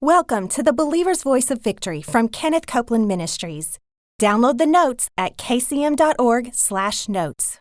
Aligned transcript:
Welcome 0.00 0.46
to 0.50 0.62
the 0.62 0.72
Believer's 0.72 1.24
Voice 1.24 1.50
of 1.50 1.60
Victory 1.60 2.02
from 2.02 2.28
Kenneth 2.28 2.68
Copeland 2.68 3.08
Ministries. 3.08 3.80
Download 4.22 4.56
the 4.56 4.64
notes 4.64 5.10
at 5.18 5.36
kcm.org/notes. 5.36 7.58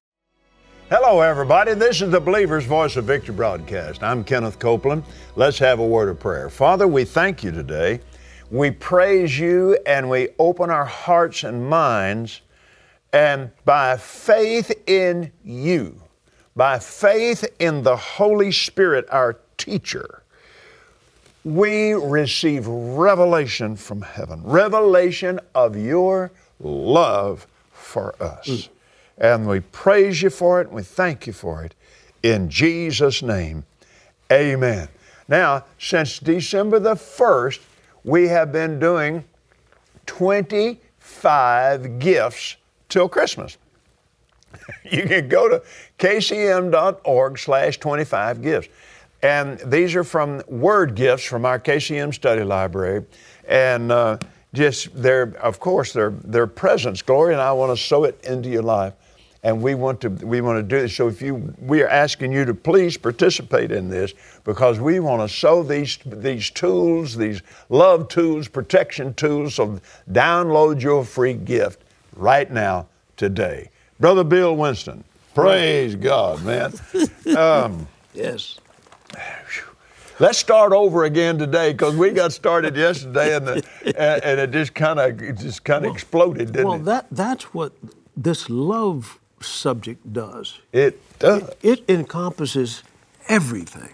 Hello, 0.88 1.22
everybody. 1.22 1.74
This 1.74 2.00
is 2.00 2.12
the 2.12 2.22
Believer's 2.22 2.66
Voice 2.66 2.96
of 2.96 3.06
Victory 3.06 3.34
broadcast. 3.34 4.04
I'm 4.04 4.24
Kenneth 4.24 4.60
Copeland. 4.60 5.04
Let's 5.36 5.58
have 5.58 5.80
a 5.80 5.88
word 5.88 6.10
of 6.10 6.20
prayer. 6.20 6.52
Father, 6.52 6.88
we 6.88 7.06
thank 7.06 7.44
you 7.44 7.50
today. 7.50 8.02
We 8.52 8.70
praise 8.70 9.40
you 9.40 9.80
and 9.88 10.08
we 10.08 10.30
open 10.38 10.70
our 10.70 10.86
hearts 10.86 11.44
and 11.44 11.68
minds, 11.68 12.42
and 13.12 13.50
by 13.66 13.98
faith 13.98 14.72
in 14.86 15.32
you, 15.44 16.04
by 16.56 16.78
faith 16.78 17.46
in 17.58 17.82
the 17.82 17.98
Holy 17.98 18.52
Spirit, 18.52 19.08
our 19.10 19.40
teacher, 19.58 20.22
we 21.56 21.94
receive 21.94 22.68
revelation 22.68 23.78
from 23.78 24.02
heaven, 24.02 24.42
revelation 24.44 25.40
of 25.56 25.78
your 25.78 26.32
love 26.60 27.48
for 27.72 28.22
us. 28.22 28.48
Mm. 28.48 28.70
And 29.18 29.48
we 29.48 29.62
praise 29.62 30.22
you 30.22 30.30
for 30.30 30.60
it 30.60 30.68
and 30.68 30.76
we 30.76 30.84
thank 30.84 31.26
you 31.26 31.32
for 31.32 31.64
it. 31.64 31.74
In 32.22 32.50
Jesus' 32.50 33.24
name, 33.24 33.64
amen. 34.32 34.90
Now, 35.30 35.64
since 35.80 36.20
December 36.20 36.80
the 36.80 36.96
1st, 36.96 37.60
we 38.04 38.28
have 38.28 38.52
been 38.52 38.78
doing 38.80 39.24
25 40.06 42.00
gifts 42.00 42.58
till 42.90 43.08
Christmas. 43.08 43.58
you 44.92 45.04
can 45.04 45.30
go 45.30 45.48
to 45.48 45.64
kcm.org 45.98 47.40
slash 47.40 47.78
25 47.78 48.42
gifts. 48.42 48.68
And 49.22 49.60
these 49.60 49.96
are 49.96 50.04
from 50.04 50.44
word 50.48 50.96
gifts 50.96 51.24
from 51.24 51.46
our 51.46 51.60
KCM 51.60 52.14
study 52.14 52.44
library. 52.44 53.06
And 53.48 53.92
uh, 53.92 54.20
just 54.54 54.90
they're, 54.94 55.36
of 55.42 55.60
course, 55.60 55.94
they're, 55.94 56.14
they're 56.24 56.48
presents. 56.48 57.02
Gloria 57.02 57.34
and 57.34 57.42
I 57.42 57.52
want 57.52 57.76
to 57.76 57.82
sow 57.82 58.04
it 58.04 58.24
into 58.26 58.50
your 58.50 58.64
life. 58.64 58.94
And 59.44 59.62
we 59.62 59.76
want 59.76 60.02
to 60.02 60.10
we 60.10 60.42
want 60.42 60.58
to 60.58 60.64
do 60.64 60.82
this. 60.82 60.96
So 60.96 61.08
if 61.08 61.22
you 61.22 61.54
we 61.62 61.82
are 61.82 61.88
asking 61.88 62.34
you 62.34 62.44
to 62.44 62.54
please 62.56 62.98
participate 62.98 63.72
in 63.72 63.88
this 63.88 64.14
because 64.44 64.80
we 64.80 65.00
want 65.00 65.22
to 65.22 65.34
sow 65.34 65.62
these 65.64 66.00
these 66.06 66.50
tools, 66.50 67.16
these 67.16 67.44
love 67.70 68.10
tools, 68.10 68.48
protection 68.48 69.14
tools. 69.14 69.56
So 69.56 69.80
download 70.12 70.82
your 70.82 71.06
free 71.06 71.36
gift 71.36 71.84
right 72.16 72.52
now 72.52 72.88
today. 73.16 73.70
Brother 74.00 74.24
Bill 74.24 74.56
Winston, 74.56 75.04
praise 75.34 75.96
God, 75.96 76.44
man. 76.44 76.74
Um, 77.38 77.88
yes. 78.14 78.60
Let's 80.20 80.40
start 80.40 80.74
over 80.74 81.04
again 81.04 81.38
today 81.38 81.74
because 81.74 81.96
we 81.96 82.10
got 82.10 82.34
started 82.34 82.76
yesterday 82.76 83.36
and, 83.36 83.48
the, 83.48 83.68
and, 83.86 84.24
and 84.24 84.40
it 84.40 84.52
just 84.52 84.74
kind 84.74 85.00
of 85.00 85.38
just 85.38 85.64
kind 85.64 85.86
of 85.86 85.90
well, 85.90 85.94
exploded, 85.94 86.54
didn't 86.54 86.66
well, 86.66 86.76
it? 86.76 86.78
Well, 86.78 86.86
that 86.86 87.08
that's 87.12 87.54
what 87.54 87.74
this 88.16 88.50
love 88.50 89.20
subject 89.40 90.12
does. 90.12 90.60
It 90.74 91.00
does. 91.20 91.50
It, 91.62 91.84
it 91.88 91.90
encompasses 91.90 92.82
everything. 93.28 93.94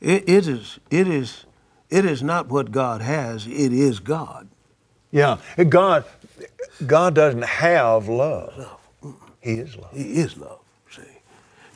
It, 0.00 0.28
it 0.28 0.46
is 0.46 0.78
it 0.90 1.08
is 1.08 1.44
it 1.90 2.04
is 2.04 2.22
not 2.22 2.48
what 2.48 2.70
God 2.70 3.00
has. 3.02 3.46
It 3.48 3.72
is 3.72 3.98
God. 3.98 4.48
Yeah, 5.10 5.38
God 5.68 6.04
God 6.86 7.14
doesn't 7.14 7.44
have 7.44 8.08
love. 8.08 8.78
He 9.40 9.54
is 9.54 9.76
love. 9.76 9.92
He 9.92 10.02
is 10.02 10.36
love. 10.36 10.61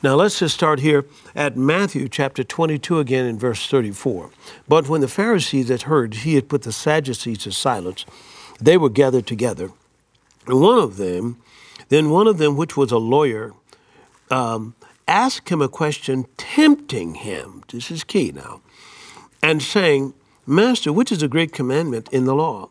Now 0.03 0.13
let's 0.13 0.37
just 0.37 0.53
start 0.53 0.79
here 0.79 1.05
at 1.35 1.57
Matthew 1.57 2.07
chapter 2.07 2.43
22 2.43 2.99
again 2.99 3.25
in 3.25 3.39
verse 3.39 3.67
34. 3.67 4.29
But 4.67 4.87
when 4.87 5.01
the 5.01 5.07
Pharisees 5.07 5.69
had 5.69 5.83
heard 5.83 6.13
he 6.13 6.35
had 6.35 6.49
put 6.49 6.61
the 6.61 6.71
Sadducees 6.71 7.39
to 7.39 7.51
silence, 7.51 8.05
they 8.61 8.77
were 8.77 8.91
gathered 8.91 9.25
together. 9.25 9.71
And 10.45 10.61
one 10.61 10.77
of 10.77 10.97
them, 10.97 11.41
then 11.89 12.11
one 12.11 12.27
of 12.27 12.37
them, 12.37 12.57
which 12.57 12.77
was 12.77 12.91
a 12.91 12.99
lawyer, 12.99 13.53
um, 14.29 14.75
asked 15.07 15.49
him 15.49 15.63
a 15.63 15.67
question, 15.67 16.27
tempting 16.37 17.15
him. 17.15 17.63
This 17.71 17.89
is 17.89 18.03
key 18.03 18.31
now. 18.31 18.61
And 19.41 19.63
saying, 19.63 20.13
Master, 20.45 20.93
which 20.93 21.11
is 21.11 21.23
a 21.23 21.27
great 21.27 21.53
commandment 21.53 22.07
in 22.11 22.25
the 22.25 22.35
law? 22.35 22.69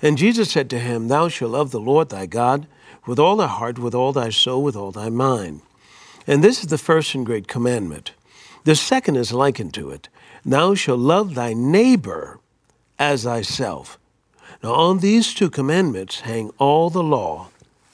And 0.00 0.16
Jesus 0.16 0.52
said 0.52 0.70
to 0.70 0.78
him, 0.78 1.08
Thou 1.08 1.26
shalt 1.26 1.50
love 1.50 1.72
the 1.72 1.80
Lord 1.80 2.10
thy 2.10 2.26
God 2.26 2.68
with 3.04 3.18
all 3.18 3.36
thy 3.36 3.48
heart, 3.48 3.80
with 3.80 3.96
all 3.96 4.12
thy 4.12 4.30
soul, 4.30 4.62
with 4.62 4.76
all 4.76 4.92
thy 4.92 5.08
mind. 5.08 5.62
And 6.26 6.42
this 6.42 6.62
is 6.62 6.68
the 6.68 6.78
first 6.78 7.14
and 7.14 7.26
great 7.26 7.48
commandment. 7.48 8.12
The 8.64 8.76
second 8.76 9.16
is 9.16 9.32
likened 9.32 9.74
to 9.74 9.90
it 9.90 10.08
Thou 10.44 10.74
shalt 10.74 10.98
love 10.98 11.34
thy 11.34 11.52
neighbor 11.52 12.40
as 12.98 13.24
thyself. 13.24 13.98
Now, 14.62 14.74
on 14.74 14.98
these 14.98 15.34
two 15.34 15.50
commandments 15.50 16.20
hang 16.20 16.50
all 16.58 16.90
the 16.90 17.02
law 17.02 17.48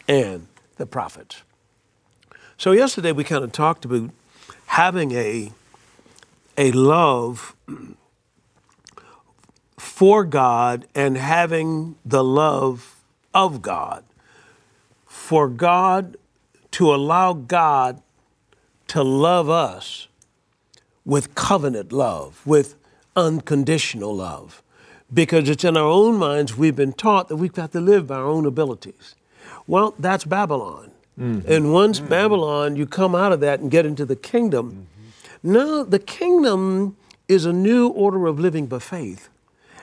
and 0.06 0.46
the 0.76 0.86
prophets. 0.86 1.42
So, 2.56 2.72
yesterday 2.72 3.12
we 3.12 3.24
kind 3.24 3.44
of 3.44 3.52
talked 3.52 3.84
about 3.84 4.10
having 4.66 5.12
a, 5.12 5.52
a 6.58 6.72
love 6.72 7.54
for 9.76 10.24
God 10.24 10.86
and 10.94 11.16
having 11.16 11.96
the 12.04 12.24
love 12.24 12.96
of 13.32 13.62
God. 13.62 14.04
For 15.06 15.48
God 15.48 16.16
to 16.72 16.94
allow 16.94 17.32
God 17.32 18.02
to 18.88 19.02
love 19.02 19.48
us 19.48 20.08
with 21.04 21.34
covenant 21.34 21.92
love, 21.92 22.42
with 22.46 22.74
unconditional 23.16 24.14
love. 24.14 24.62
Because 25.12 25.48
it's 25.48 25.64
in 25.64 25.76
our 25.76 25.88
own 25.88 26.16
minds 26.16 26.56
we've 26.56 26.76
been 26.76 26.92
taught 26.92 27.28
that 27.28 27.36
we've 27.36 27.52
got 27.52 27.72
to 27.72 27.80
live 27.80 28.08
by 28.08 28.16
our 28.16 28.26
own 28.26 28.44
abilities. 28.44 29.14
Well, 29.66 29.94
that's 29.98 30.24
Babylon. 30.24 30.90
Mm-hmm. 31.18 31.50
And 31.50 31.72
once 31.72 31.98
mm-hmm. 31.98 32.08
Babylon, 32.08 32.76
you 32.76 32.86
come 32.86 33.14
out 33.14 33.32
of 33.32 33.40
that 33.40 33.60
and 33.60 33.70
get 33.70 33.86
into 33.86 34.04
the 34.04 34.16
kingdom. 34.16 34.86
Mm-hmm. 35.42 35.52
Now, 35.52 35.82
the 35.82 35.98
kingdom 35.98 36.96
is 37.26 37.46
a 37.46 37.52
new 37.52 37.88
order 37.88 38.26
of 38.26 38.38
living 38.38 38.66
by 38.66 38.78
faith. 38.78 39.28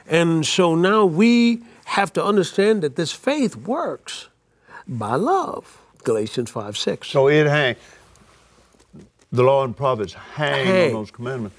And 0.07 0.45
so 0.45 0.75
now 0.75 1.05
we 1.05 1.63
have 1.85 2.13
to 2.13 2.23
understand 2.23 2.83
that 2.83 2.95
this 2.95 3.11
faith 3.11 3.55
works 3.55 4.29
by 4.87 5.15
love. 5.15 5.81
Galatians 6.03 6.51
5 6.51 6.77
6. 6.77 7.07
So 7.07 7.27
it 7.27 7.47
hangs 7.47 7.77
the 9.31 9.43
law 9.43 9.63
and 9.63 9.75
prophets 9.75 10.13
hang, 10.13 10.65
hang, 10.65 10.87
on 10.87 10.93
those 10.93 11.11
commandments. 11.11 11.57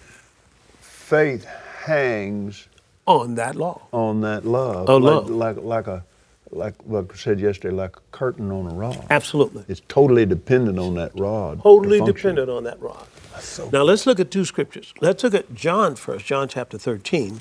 Faith 0.80 1.44
hangs 1.44 2.68
on 3.06 3.34
that 3.36 3.54
law. 3.54 3.82
On 3.92 4.20
that 4.22 4.44
love. 4.44 4.88
Oh, 4.88 4.96
like, 4.96 5.14
love. 5.14 5.30
Like, 5.30 5.56
like 5.58 5.86
a 5.86 6.04
like 6.50 6.74
like 6.86 7.12
I 7.12 7.16
said 7.16 7.40
yesterday, 7.40 7.74
like 7.74 7.96
a 7.96 8.00
curtain 8.12 8.50
on 8.50 8.70
a 8.70 8.74
rod. 8.74 9.04
Absolutely. 9.10 9.64
It's 9.68 9.82
totally 9.88 10.26
dependent 10.26 10.78
on 10.78 10.94
that 10.94 11.12
rod. 11.18 11.62
Totally 11.62 12.00
to 12.00 12.06
dependent 12.06 12.50
on 12.50 12.64
that 12.64 12.80
rod. 12.80 13.06
So 13.40 13.68
now 13.72 13.82
let's 13.82 14.06
look 14.06 14.20
at 14.20 14.30
two 14.30 14.44
scriptures. 14.44 14.94
Let's 15.00 15.22
look 15.22 15.34
at 15.34 15.54
John 15.54 15.96
first, 15.96 16.26
John 16.26 16.48
chapter 16.48 16.78
13. 16.78 17.40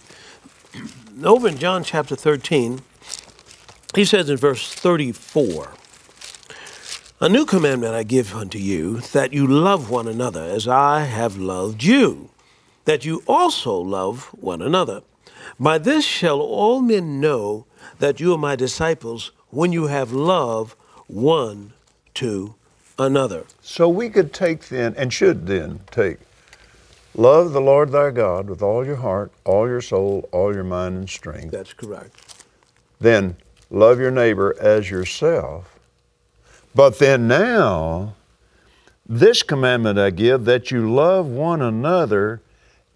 Over 1.23 1.47
in 1.47 1.57
John 1.57 1.83
chapter 1.83 2.15
13, 2.15 2.81
he 3.95 4.03
says 4.03 4.29
in 4.29 4.35
verse 4.35 4.73
34, 4.73 5.71
a 7.21 7.29
new 7.29 7.45
commandment 7.45 7.93
I 7.93 8.03
give 8.03 8.35
unto 8.35 8.57
you, 8.57 8.99
that 9.13 9.31
you 9.31 9.47
love 9.47 9.89
one 9.89 10.07
another 10.07 10.43
as 10.43 10.67
I 10.67 11.05
have 11.05 11.37
loved 11.37 11.81
you, 11.81 12.29
that 12.83 13.05
you 13.05 13.23
also 13.25 13.77
love 13.77 14.25
one 14.33 14.61
another. 14.61 15.01
By 15.57 15.77
this 15.77 16.03
shall 16.03 16.41
all 16.41 16.81
men 16.81 17.21
know 17.21 17.67
that 17.99 18.19
you 18.19 18.33
are 18.33 18.37
my 18.37 18.57
disciples, 18.57 19.31
when 19.49 19.71
you 19.71 19.87
have 19.87 20.11
love 20.11 20.75
one 21.07 21.71
to 22.15 22.55
another. 22.99 23.45
So 23.61 23.87
we 23.87 24.09
could 24.09 24.33
take 24.33 24.67
then, 24.67 24.93
and 24.97 25.13
should 25.13 25.47
then 25.47 25.79
take, 25.91 26.17
love 27.15 27.53
the 27.53 27.61
Lord 27.61 27.93
thy 27.93 28.11
God 28.11 28.49
with 28.49 28.61
all 28.61 28.85
your 28.85 28.97
heart, 28.97 29.31
all 29.45 29.69
your 29.69 29.79
soul, 29.79 30.27
all 30.33 30.53
your 30.53 30.65
mind 30.65 30.97
and 30.97 31.09
strength. 31.09 31.51
That's 31.51 31.71
correct. 31.71 32.43
Then 32.99 33.37
love 33.69 33.99
your 33.99 34.11
neighbor 34.11 34.53
as 34.59 34.89
yourself 34.89 35.74
but 36.75 36.99
then 36.99 37.27
now, 37.27 38.15
this 39.07 39.43
commandment 39.43 39.97
I 39.97 40.09
give 40.09 40.45
that 40.45 40.71
you 40.71 40.91
love 40.91 41.27
one 41.27 41.61
another 41.61 42.41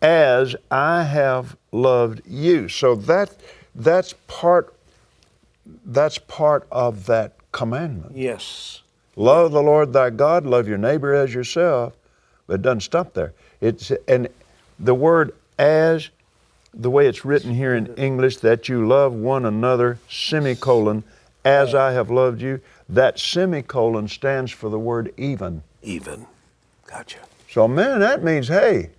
as 0.02 0.56
I 0.70 1.04
have 1.04 1.56
loved 1.72 2.22
you. 2.26 2.68
So 2.68 2.96
that 2.96 3.36
that's 3.76 4.14
part 4.28 4.74
that's 5.86 6.18
part 6.18 6.68
of 6.72 7.06
that 7.06 7.34
commandment. 7.52 8.16
Yes. 8.16 8.82
Love 9.16 9.52
the 9.52 9.62
Lord 9.62 9.94
thy 9.94 10.10
God, 10.10 10.46
love 10.46 10.68
your 10.68 10.78
neighbor 10.78 11.14
as 11.14 11.34
yourself. 11.34 11.94
But 12.48 12.56
it 12.56 12.62
doesn't 12.62 12.82
stop 12.82 13.14
there. 13.14 13.34
It's 13.62 13.92
and 14.08 14.28
the 14.80 14.96
word 14.96 15.34
as 15.58 16.10
the 16.74 16.90
way 16.90 17.08
it's 17.08 17.26
written 17.26 17.54
here 17.54 17.76
in 17.76 17.94
English 17.96 18.38
that 18.38 18.70
you 18.70 18.88
love 18.88 19.14
one 19.14 19.46
another 19.46 20.00
semicolon 20.10 21.04
as 21.44 21.74
I 21.74 21.92
have 21.94 22.10
loved 22.10 22.42
you 22.42 22.62
that 22.90 23.20
semicolon 23.20 24.08
stands 24.08 24.52
for 24.52 24.70
the 24.70 24.80
word 24.80 25.14
even. 25.16 25.62
Even. 25.84 26.26
Gotcha. 26.88 27.20
So, 27.50 27.68
man, 27.68 28.00
that 28.00 28.24
means, 28.24 28.48
hey, 28.48 28.90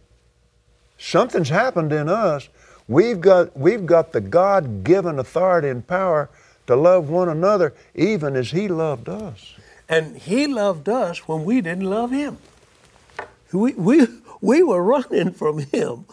something's 0.96 1.48
happened 1.48 1.92
in 1.92 2.08
us. 2.08 2.48
We've 2.86 3.20
got, 3.20 3.56
we've 3.56 3.86
got 3.86 4.12
the 4.12 4.20
God 4.20 4.84
given 4.84 5.18
authority 5.18 5.68
and 5.68 5.86
power 5.86 6.30
to 6.66 6.76
love 6.76 7.10
one 7.10 7.28
another 7.28 7.74
even 7.94 8.36
as 8.36 8.52
He 8.52 8.68
loved 8.68 9.08
us. 9.08 9.54
And 9.88 10.16
He 10.16 10.46
loved 10.46 10.88
us 10.88 11.26
when 11.26 11.44
we 11.44 11.60
didn't 11.60 11.84
love 11.84 12.12
Him. 12.12 12.38
We, 13.52 13.74
we, 13.74 14.06
we 14.40 14.62
were 14.62 14.82
running 14.82 15.32
from 15.32 15.58
Him. 15.58 16.06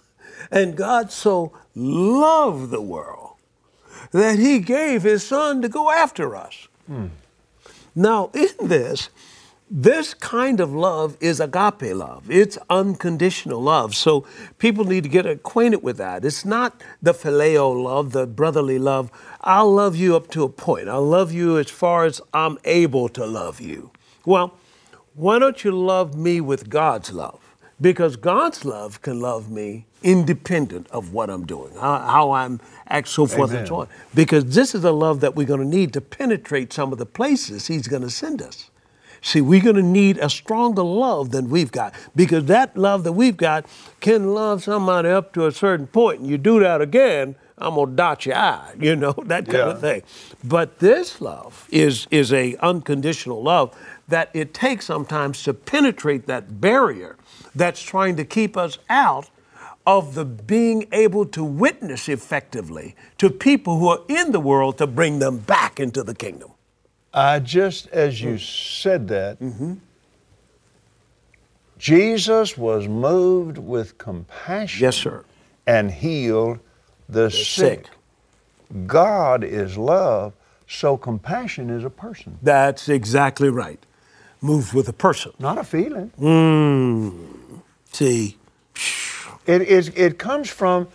And 0.49 0.75
God 0.75 1.11
so 1.11 1.53
loved 1.75 2.71
the 2.71 2.81
world 2.81 3.35
that 4.11 4.39
He 4.39 4.59
gave 4.59 5.03
His 5.03 5.23
Son 5.23 5.61
to 5.61 5.69
go 5.69 5.91
after 5.91 6.35
us. 6.35 6.67
Hmm. 6.87 7.07
Now, 7.97 8.29
in 8.35 8.49
this, 8.61 9.09
this 9.71 10.13
kind 10.13 10.59
of 10.59 10.71
love 10.71 11.17
is 11.19 11.39
agape 11.39 11.95
love. 11.95 12.29
It's 12.29 12.55
unconditional 12.69 13.59
love. 13.59 13.95
So 13.95 14.23
people 14.59 14.85
need 14.85 15.01
to 15.01 15.09
get 15.09 15.25
acquainted 15.25 15.81
with 15.81 15.97
that. 15.97 16.23
It's 16.23 16.45
not 16.45 16.83
the 17.01 17.15
phileo 17.15 17.83
love, 17.83 18.11
the 18.11 18.27
brotherly 18.27 18.77
love. 18.77 19.09
I'll 19.41 19.73
love 19.73 19.95
you 19.95 20.15
up 20.15 20.29
to 20.29 20.43
a 20.43 20.49
point. 20.49 20.87
I'll 20.87 21.07
love 21.07 21.31
you 21.31 21.57
as 21.57 21.71
far 21.71 22.05
as 22.05 22.21
I'm 22.35 22.59
able 22.65 23.09
to 23.09 23.25
love 23.25 23.59
you. 23.59 23.89
Well, 24.27 24.53
why 25.15 25.39
don't 25.39 25.63
you 25.63 25.71
love 25.71 26.15
me 26.15 26.39
with 26.39 26.69
God's 26.69 27.11
love? 27.11 27.46
Because 27.79 28.15
God's 28.15 28.65
love 28.65 29.01
can 29.01 29.19
love 29.19 29.51
me 29.51 29.85
independent 30.01 30.87
of 30.89 31.13
what 31.13 31.29
I'm 31.29 31.45
doing, 31.45 31.73
how, 31.75 31.99
how 31.99 32.31
I'm 32.31 32.59
act, 32.87 33.07
so 33.07 33.27
forth 33.27 33.51
Amen. 33.51 33.59
and 33.59 33.67
so 33.67 33.75
on. 33.81 33.87
Because 34.15 34.45
this 34.55 34.73
is 34.73 34.83
a 34.83 34.91
love 34.91 35.19
that 35.19 35.35
we're 35.35 35.47
going 35.47 35.59
to 35.59 35.65
need 35.65 35.93
to 35.93 36.01
penetrate 36.01 36.73
some 36.73 36.91
of 36.91 36.97
the 36.97 37.05
places 37.05 37.67
He's 37.67 37.87
going 37.87 38.01
to 38.01 38.09
send 38.09 38.41
us. 38.41 38.69
See, 39.21 39.41
we're 39.41 39.61
going 39.61 39.75
to 39.75 39.83
need 39.83 40.17
a 40.19 40.29
stronger 40.29 40.83
love 40.83 41.31
than 41.31 41.49
we've 41.49 41.71
got 41.71 41.93
because 42.15 42.45
that 42.45 42.77
love 42.77 43.03
that 43.03 43.13
we've 43.13 43.37
got 43.37 43.65
can 43.99 44.33
love 44.33 44.63
somebody 44.63 45.09
up 45.09 45.33
to 45.33 45.45
a 45.45 45.51
certain 45.51 45.87
point. 45.87 45.97
point, 45.97 46.19
and 46.21 46.29
you 46.29 46.37
do 46.37 46.59
that 46.59 46.81
again, 46.81 47.35
I'm 47.57 47.75
gonna 47.75 47.91
dot 47.91 48.25
your 48.25 48.35
eye, 48.35 48.75
you 48.79 48.95
know, 48.95 49.13
that 49.25 49.45
kind 49.45 49.57
yeah. 49.57 49.69
of 49.69 49.81
thing. 49.81 50.03
But 50.43 50.79
this 50.79 51.19
love 51.21 51.67
is 51.71 52.07
is 52.11 52.31
a 52.31 52.55
unconditional 52.57 53.41
love 53.41 53.75
that 54.07 54.29
it 54.33 54.53
takes 54.53 54.85
sometimes 54.85 55.43
to 55.43 55.53
penetrate 55.53 56.27
that 56.27 56.61
barrier 56.61 57.17
that's 57.57 57.81
trying 57.81 58.15
to 58.17 58.25
keep 58.25 58.55
us 58.55 58.77
out 58.89 59.29
of 59.85 60.15
the 60.15 60.25
being 60.25 60.85
able 60.91 61.25
to 61.25 61.43
witness 61.43 62.09
effectively 62.09 62.95
to 63.17 63.29
people 63.29 63.79
who 63.79 63.87
are 63.87 64.01
in 64.09 64.31
the 64.31 64.39
world 64.39 64.77
to 64.77 64.85
bring 64.85 65.19
them 65.19 65.37
back 65.37 65.79
into 65.79 66.03
the 66.03 66.13
kingdom. 66.13 66.51
I 67.13 67.39
just 67.39 67.87
as 67.87 68.21
you 68.21 68.37
said 68.37 69.07
that, 69.07 69.39
mm-hmm. 69.39 69.75
Jesus 71.77 72.57
was 72.57 72.87
moved 72.87 73.57
with 73.57 73.97
compassion. 73.97 74.83
Yes, 74.83 74.97
sir. 74.97 75.23
And 75.65 75.91
healed 75.91 76.59
the, 77.07 77.23
the 77.23 77.31
sick. 77.31 77.87
sick. 77.87 78.87
God 78.87 79.43
is 79.43 79.77
love, 79.77 80.33
so 80.67 80.97
compassion 80.97 81.69
is 81.69 81.85
a 81.85 81.89
person. 81.89 82.37
That's 82.41 82.89
exactly 82.89 83.49
right. 83.49 83.79
Moved 84.41 84.73
with 84.73 84.89
a 84.89 84.93
person, 84.93 85.31
not 85.39 85.57
a 85.57 85.63
feeling. 85.63 86.11
Mm. 86.19 87.36
See, 87.97 88.37
it 89.47 89.63
is. 89.63 89.89
It 89.95 90.19
comes 90.19 90.51
from 90.51 90.87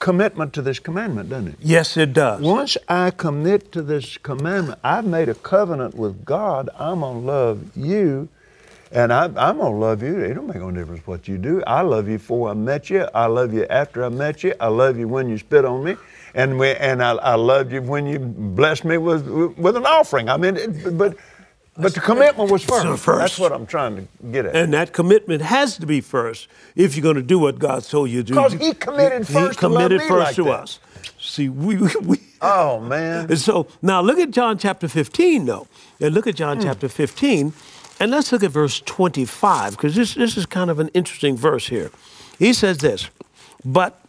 commitment 0.00 0.52
to 0.54 0.62
this 0.62 0.80
commandment, 0.80 1.30
doesn't 1.30 1.46
it? 1.50 1.54
Yes, 1.60 1.96
it 1.96 2.12
does. 2.12 2.40
Once 2.40 2.76
I 2.88 3.12
commit 3.12 3.70
to 3.70 3.82
this 3.82 4.18
commandment, 4.18 4.80
I've 4.82 5.06
made 5.06 5.28
a 5.28 5.36
covenant 5.36 5.94
with 5.94 6.24
God. 6.24 6.70
I'm 6.76 7.00
going 7.02 7.20
to 7.20 7.24
love 7.24 7.76
you, 7.76 8.28
and 8.90 9.12
I, 9.12 9.26
am 9.26 9.58
going 9.58 9.58
to 9.58 9.68
love 9.78 10.02
you. 10.02 10.18
It 10.18 10.34
don't 10.34 10.48
make 10.48 10.56
no 10.56 10.72
difference 10.72 11.06
what 11.06 11.28
you 11.28 11.38
do. 11.38 11.62
I 11.68 11.82
love 11.82 12.08
you 12.08 12.18
before 12.18 12.50
I 12.50 12.54
met 12.54 12.90
you. 12.90 13.06
I 13.14 13.26
love 13.26 13.54
you 13.54 13.64
after 13.66 14.04
I 14.04 14.08
met 14.08 14.42
you. 14.42 14.54
I 14.58 14.66
love 14.66 14.98
you 14.98 15.06
when 15.06 15.28
you 15.28 15.38
spit 15.38 15.64
on 15.64 15.84
me. 15.84 15.94
And, 16.34 16.58
we, 16.58 16.74
and 16.74 17.00
I, 17.00 17.12
I 17.12 17.34
love 17.36 17.70
you 17.70 17.80
when 17.80 18.06
you 18.06 18.18
blessed 18.18 18.84
me 18.84 18.98
with, 18.98 19.24
with 19.56 19.76
an 19.76 19.86
offering. 19.86 20.28
I 20.28 20.36
mean, 20.36 20.56
it, 20.56 20.98
but 20.98 21.16
but 21.76 21.94
the 21.94 22.00
commitment 22.00 22.50
was 22.50 22.62
first. 22.64 23.02
first. 23.02 23.18
That's 23.18 23.38
what 23.38 23.52
I'm 23.52 23.66
trying 23.66 23.96
to 23.96 24.26
get 24.30 24.46
at. 24.46 24.54
And 24.54 24.72
that 24.74 24.92
commitment 24.92 25.42
has 25.42 25.76
to 25.78 25.86
be 25.86 26.00
first 26.00 26.48
if 26.76 26.96
you're 26.96 27.02
going 27.02 27.16
to 27.16 27.22
do 27.22 27.38
what 27.38 27.58
God 27.58 27.82
told 27.84 28.10
you 28.10 28.22
to 28.22 28.32
do. 28.32 28.34
Because 28.34 28.52
He 28.52 28.74
committed 28.74 29.26
first. 29.26 29.58
He 29.58 29.66
committed 29.66 30.00
to 30.00 30.06
first 30.06 30.24
like 30.24 30.34
to 30.36 30.44
that. 30.44 30.50
us. 30.50 30.80
See, 31.18 31.48
we, 31.48 31.76
we. 32.02 32.20
Oh 32.40 32.80
man. 32.80 33.30
And 33.30 33.38
so 33.38 33.66
now 33.82 34.00
look 34.02 34.18
at 34.18 34.30
John 34.30 34.58
chapter 34.58 34.86
15, 34.86 35.46
though, 35.46 35.66
and 36.00 36.14
look 36.14 36.26
at 36.26 36.36
John 36.36 36.58
mm. 36.58 36.62
chapter 36.62 36.88
15, 36.88 37.52
and 37.98 38.10
let's 38.10 38.30
look 38.30 38.42
at 38.42 38.50
verse 38.50 38.80
25 38.80 39.72
because 39.72 39.94
this 39.94 40.14
this 40.14 40.36
is 40.36 40.46
kind 40.46 40.70
of 40.70 40.78
an 40.78 40.88
interesting 40.88 41.36
verse 41.36 41.68
here. 41.68 41.90
He 42.38 42.52
says 42.52 42.78
this, 42.78 43.08
but 43.64 44.00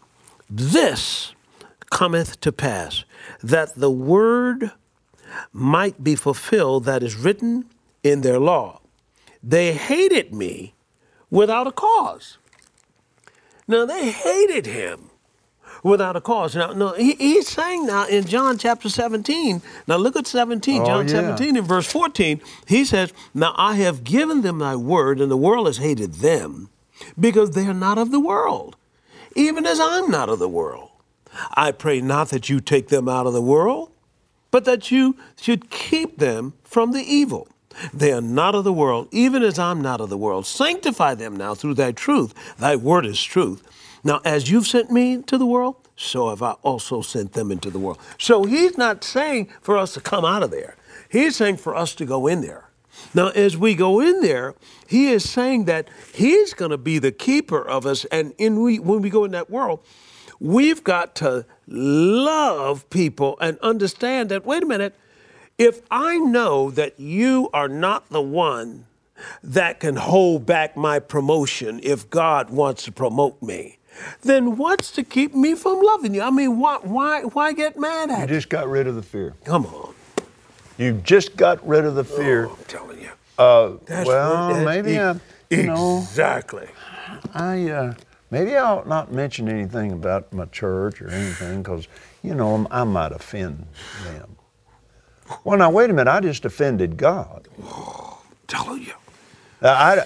this 0.49 1.33
cometh 1.89 2.39
to 2.41 2.51
pass 2.51 3.05
that 3.41 3.73
the 3.75 3.89
word 3.89 4.71
might 5.51 6.03
be 6.03 6.15
fulfilled 6.15 6.85
that 6.85 7.03
is 7.03 7.15
written 7.15 7.65
in 8.03 8.21
their 8.21 8.39
law. 8.39 8.81
They 9.43 9.73
hated 9.73 10.33
me 10.33 10.73
without 11.29 11.67
a 11.67 11.71
cause. 11.71 12.37
Now, 13.67 13.85
they 13.85 14.11
hated 14.11 14.65
him 14.65 15.09
without 15.85 16.15
a 16.15 16.21
cause. 16.21 16.55
Now, 16.55 16.71
no, 16.71 16.93
he, 16.93 17.13
he's 17.13 17.47
saying 17.47 17.85
now 17.85 18.07
in 18.07 18.25
John 18.25 18.57
chapter 18.57 18.89
17, 18.89 19.61
now 19.87 19.97
look 19.97 20.15
at 20.15 20.27
17, 20.27 20.81
oh, 20.81 20.85
John 20.85 21.07
yeah. 21.07 21.35
17 21.35 21.57
in 21.57 21.63
verse 21.63 21.85
14, 21.85 22.41
he 22.67 22.83
says, 22.83 23.13
Now 23.33 23.53
I 23.55 23.75
have 23.75 24.03
given 24.03 24.41
them 24.41 24.59
thy 24.59 24.75
word, 24.75 25.21
and 25.21 25.29
the 25.31 25.37
world 25.37 25.67
has 25.67 25.77
hated 25.77 26.15
them 26.15 26.69
because 27.19 27.51
they 27.51 27.67
are 27.67 27.73
not 27.73 27.97
of 27.97 28.11
the 28.11 28.19
world, 28.19 28.75
even 29.35 29.65
as 29.65 29.79
I'm 29.79 30.09
not 30.09 30.27
of 30.27 30.39
the 30.39 30.49
world. 30.49 30.89
I 31.53 31.71
pray 31.71 32.01
not 32.01 32.29
that 32.29 32.49
you 32.49 32.61
take 32.61 32.87
them 32.87 33.07
out 33.07 33.27
of 33.27 33.33
the 33.33 33.41
world, 33.41 33.91
but 34.55 34.63
that 34.63 34.89
you 34.89 35.17
should 35.35 35.69
keep 35.69 36.17
them 36.17 36.53
from 36.63 36.93
the 36.93 37.01
evil. 37.01 37.45
They 37.93 38.13
are 38.13 38.21
not 38.21 38.55
of 38.55 38.63
the 38.63 38.71
world, 38.71 39.09
even 39.11 39.43
as 39.43 39.59
I'm 39.59 39.81
not 39.81 39.99
of 39.99 40.07
the 40.07 40.17
world. 40.17 40.45
Sanctify 40.45 41.15
them 41.15 41.35
now 41.35 41.55
through 41.55 41.73
thy 41.73 41.91
truth. 41.91 42.33
Thy 42.57 42.77
word 42.77 43.05
is 43.05 43.21
truth. 43.21 43.61
Now, 44.05 44.21
as 44.23 44.49
you've 44.49 44.65
sent 44.65 44.89
me 44.89 45.21
to 45.23 45.37
the 45.37 45.45
world, 45.45 45.75
so 45.97 46.29
have 46.29 46.41
I 46.41 46.51
also 46.63 47.01
sent 47.01 47.33
them 47.33 47.51
into 47.51 47.69
the 47.69 47.79
world. 47.79 47.99
So 48.17 48.45
he's 48.45 48.77
not 48.77 49.03
saying 49.03 49.49
for 49.59 49.75
us 49.75 49.93
to 49.95 49.99
come 49.99 50.23
out 50.23 50.41
of 50.41 50.51
there. 50.51 50.77
He's 51.09 51.35
saying 51.35 51.57
for 51.57 51.75
us 51.75 51.93
to 51.95 52.05
go 52.05 52.25
in 52.25 52.39
there. 52.39 52.69
Now, 53.13 53.31
as 53.31 53.57
we 53.57 53.75
go 53.75 53.99
in 53.99 54.21
there, 54.21 54.55
he 54.87 55.07
is 55.07 55.29
saying 55.29 55.65
that 55.65 55.89
he's 56.13 56.53
going 56.53 56.71
to 56.71 56.77
be 56.77 56.97
the 56.97 57.11
keeper 57.11 57.61
of 57.61 57.85
us. 57.85 58.05
And 58.05 58.33
in 58.37 58.61
we, 58.61 58.79
when 58.79 59.01
we 59.01 59.09
go 59.09 59.25
in 59.25 59.31
that 59.31 59.49
world, 59.49 59.81
we've 60.39 60.83
got 60.83 61.15
to 61.15 61.45
love 61.67 62.89
people 62.89 63.37
and 63.39 63.57
understand 63.59 64.29
that, 64.29 64.45
wait 64.45 64.63
a 64.63 64.65
minute, 64.65 64.95
if 65.57 65.81
I 65.89 66.17
know 66.17 66.69
that 66.71 66.99
you 66.99 67.49
are 67.53 67.69
not 67.69 68.09
the 68.09 68.21
one 68.21 68.85
that 69.43 69.79
can 69.79 69.95
hold 69.95 70.45
back 70.45 70.75
my 70.75 70.99
promotion 70.99 71.79
if 71.83 72.09
God 72.09 72.49
wants 72.49 72.83
to 72.83 72.91
promote 72.91 73.41
me, 73.41 73.77
then 74.21 74.57
what's 74.57 74.91
to 74.91 75.03
keep 75.03 75.33
me 75.33 75.55
from 75.55 75.81
loving 75.81 76.13
you? 76.13 76.21
I 76.21 76.29
mean, 76.29 76.59
why, 76.59 76.79
why, 76.81 77.21
why 77.23 77.53
get 77.53 77.79
mad 77.79 78.11
at 78.11 78.29
you? 78.29 78.35
just 78.35 78.49
got 78.49 78.67
rid 78.67 78.87
of 78.87 78.95
the 78.95 79.03
fear. 79.03 79.33
Come 79.45 79.65
on. 79.65 79.93
You 80.77 80.93
just 81.05 81.37
got 81.37 81.65
rid 81.65 81.85
of 81.85 81.95
the 81.95 82.03
fear. 82.03 82.47
Oh, 82.47 82.57
I'm 82.59 82.65
telling 82.65 83.01
you. 83.01 83.09
Uh, 83.37 83.73
well, 84.05 84.65
maybe 84.65 84.99
I, 84.99 85.15
you 85.49 85.63
know, 85.63 85.99
exactly. 85.99 86.67
I 87.33 87.69
uh, 87.69 87.93
maybe 88.35 88.57
I'll 88.57 88.83
not 88.85 89.13
mention 89.13 89.47
anything 89.47 89.93
about 89.93 90.33
my 90.33 90.43
church 90.45 91.01
or 91.01 91.07
anything 91.07 91.63
because 91.63 91.87
you 92.21 92.35
know 92.35 92.67
I 92.69 92.83
might 92.83 93.13
offend 93.13 93.65
them. 94.03 94.35
Well, 95.45 95.57
now 95.57 95.71
wait 95.71 95.89
a 95.89 95.93
minute. 95.93 96.11
I 96.11 96.19
just 96.19 96.43
offended 96.43 96.97
God. 96.97 97.47
Oh, 97.63 98.21
tell 98.47 98.77
you. 98.77 98.93
I, 99.61 100.05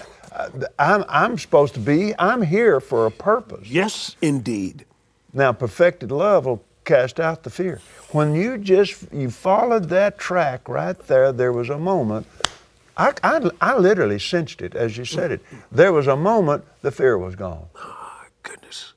I'm, 0.78 1.04
I'm 1.08 1.38
supposed 1.38 1.74
to 1.74 1.80
be. 1.80 2.14
I'm 2.20 2.42
here 2.42 2.78
for 2.78 3.06
a 3.06 3.10
purpose. 3.10 3.68
Yes, 3.68 4.14
indeed. 4.22 4.84
Now, 5.32 5.52
perfected 5.52 6.12
love 6.12 6.46
will 6.46 6.62
cast 6.84 7.18
out 7.18 7.42
the 7.42 7.50
fear. 7.50 7.80
When 8.12 8.34
you 8.34 8.58
just 8.58 9.12
you 9.12 9.30
followed 9.30 9.88
that 9.88 10.18
track 10.18 10.68
right 10.68 10.98
there, 11.08 11.32
there 11.32 11.52
was 11.52 11.68
a 11.68 11.78
moment. 11.78 12.28
I, 12.96 13.12
I, 13.24 13.50
I 13.60 13.76
literally 13.76 14.20
sensed 14.20 14.62
it 14.62 14.76
as 14.76 14.96
you 14.96 15.04
said 15.04 15.32
it. 15.32 15.40
There 15.72 15.92
was 15.92 16.06
a 16.06 16.16
moment 16.16 16.64
the 16.82 16.92
fear 16.92 17.18
was 17.18 17.34
gone. 17.34 17.66
Goodness. 18.42 18.94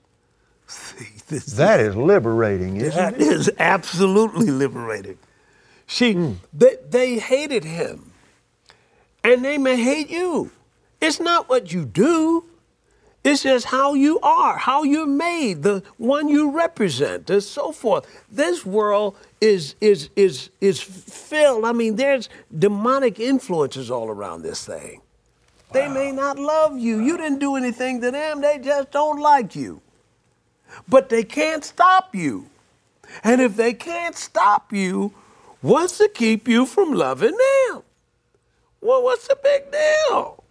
that 1.55 1.79
is 1.79 1.95
liberating, 1.95 2.77
isn't 2.77 2.95
that 2.95 3.13
it? 3.15 3.19
That 3.19 3.27
is 3.27 3.51
absolutely 3.59 4.47
liberating. 4.47 5.17
See, 5.87 6.13
mm. 6.15 6.37
they, 6.53 6.77
they 6.89 7.19
hated 7.19 7.63
him. 7.63 8.11
And 9.23 9.43
they 9.43 9.57
may 9.57 9.81
hate 9.81 10.09
you. 10.09 10.51
It's 10.99 11.19
not 11.19 11.49
what 11.49 11.71
you 11.71 11.85
do. 11.85 12.45
It's 13.23 13.43
just 13.43 13.67
how 13.67 13.93
you 13.93 14.19
are, 14.19 14.57
how 14.57 14.83
you're 14.83 15.07
made, 15.07 15.63
the 15.63 15.81
one 15.97 16.27
you 16.27 16.51
represent, 16.51 17.29
and 17.29 17.41
so 17.41 17.71
forth. 17.71 18.05
This 18.29 18.65
world 18.65 19.15
is 19.39 19.75
is 19.79 20.09
is 20.17 20.49
is 20.59 20.81
filled. 20.81 21.63
I 21.63 21.71
mean, 21.71 21.95
there's 21.95 22.27
demonic 22.57 23.21
influences 23.21 23.89
all 23.89 24.09
around 24.09 24.41
this 24.41 24.65
thing. 24.65 25.01
They 25.73 25.89
may 25.89 26.11
not 26.13 26.39
love 26.39 26.79
you. 26.79 26.99
You 27.01 27.17
didn't 27.17 27.39
do 27.39 27.55
anything 27.57 28.01
to 28.01 28.11
them. 28.11 28.41
They 28.41 28.59
just 28.59 28.91
don't 28.91 29.21
like 29.21 29.55
you. 29.55 29.81
but 30.89 31.09
they 31.09 31.23
can't 31.23 31.65
stop 31.65 32.15
you. 32.15 32.47
And 33.23 33.41
if 33.41 33.55
they 33.57 33.73
can't 33.73 34.15
stop 34.15 34.73
you, 34.73 35.13
what's 35.61 35.99
to 35.99 36.09
keep 36.09 36.47
you 36.47 36.65
from 36.65 36.93
loving 36.93 37.37
them? 37.37 37.83
Well, 38.81 39.03
what's 39.03 39.27
the 39.27 39.37
big 39.41 39.71
deal? 39.71 40.42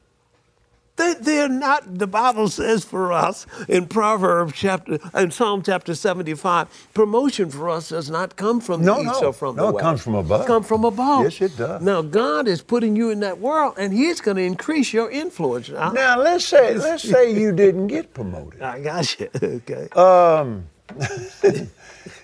They, 0.96 1.14
they're 1.14 1.48
not, 1.48 1.98
the 1.98 2.06
Bible 2.06 2.48
says 2.48 2.84
for 2.84 3.12
us 3.14 3.46
in 3.66 3.86
Proverbs 3.86 4.52
chapter, 4.54 4.98
in 5.14 5.30
Psalm 5.30 5.62
chapter 5.62 5.94
75, 5.94 6.68
promotion 6.92 7.48
for 7.50 7.70
us 7.70 7.88
does 7.88 8.10
not 8.10 8.36
come 8.36 8.60
from 8.60 8.84
No, 8.84 8.96
the 9.02 9.10
east 9.10 9.22
no. 9.22 9.28
or 9.28 9.32
from 9.32 9.56
No, 9.56 9.72
the 9.72 9.78
it 9.78 9.80
comes 9.80 10.02
from 10.02 10.14
above. 10.16 10.42
It 10.42 10.46
comes 10.46 10.66
from 10.66 10.84
above. 10.84 11.24
Yes, 11.24 11.40
it 11.40 11.56
does. 11.56 11.80
Now, 11.82 12.02
God 12.02 12.46
is 12.46 12.60
putting 12.62 12.94
you 12.94 13.08
in 13.08 13.20
that 13.20 13.38
world, 13.38 13.74
and 13.78 13.92
He's 13.92 14.20
going 14.20 14.36
to 14.36 14.42
increase 14.42 14.92
your 14.92 15.10
influence. 15.10 15.70
I, 15.70 15.92
Now 15.92 16.18
let's 16.20 16.44
say 16.44 16.74
let's 16.76 17.08
say 17.08 17.32
you 17.32 17.52
didn't 17.52 17.86
get 17.86 18.12
promoted. 18.12 18.60
I 18.60 18.80
got 18.80 19.18
you. 19.18 19.30
okay. 19.42 19.88
Um, 19.96 20.66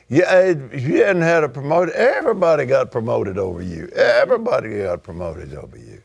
yeah, 0.09 0.41
if 0.41 0.83
you 0.87 1.03
hadn't 1.05 1.23
had 1.23 1.43
a 1.43 1.49
promoted, 1.49 1.95
everybody 1.95 2.67
got 2.67 2.91
promoted 2.91 3.39
over 3.39 3.63
you. 3.63 3.89
Everybody 3.95 4.79
got 4.83 5.03
promoted 5.03 5.55
over 5.55 5.79
you. 5.79 5.98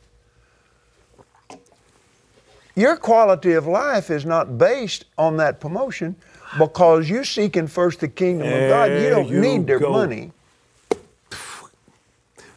Your 2.75 2.95
quality 2.97 3.53
of 3.53 3.67
life 3.67 4.09
is 4.09 4.25
not 4.25 4.57
based 4.57 5.05
on 5.17 5.37
that 5.37 5.59
promotion 5.59 6.15
because 6.57 7.09
you're 7.09 7.23
seeking 7.23 7.67
first 7.67 7.99
the 7.99 8.07
kingdom 8.07 8.47
of 8.47 8.69
God. 8.69 8.91
You 8.91 9.09
don't 9.09 9.27
you 9.27 9.41
need 9.41 9.67
their 9.67 9.79
go. 9.79 9.91
money. 9.91 10.31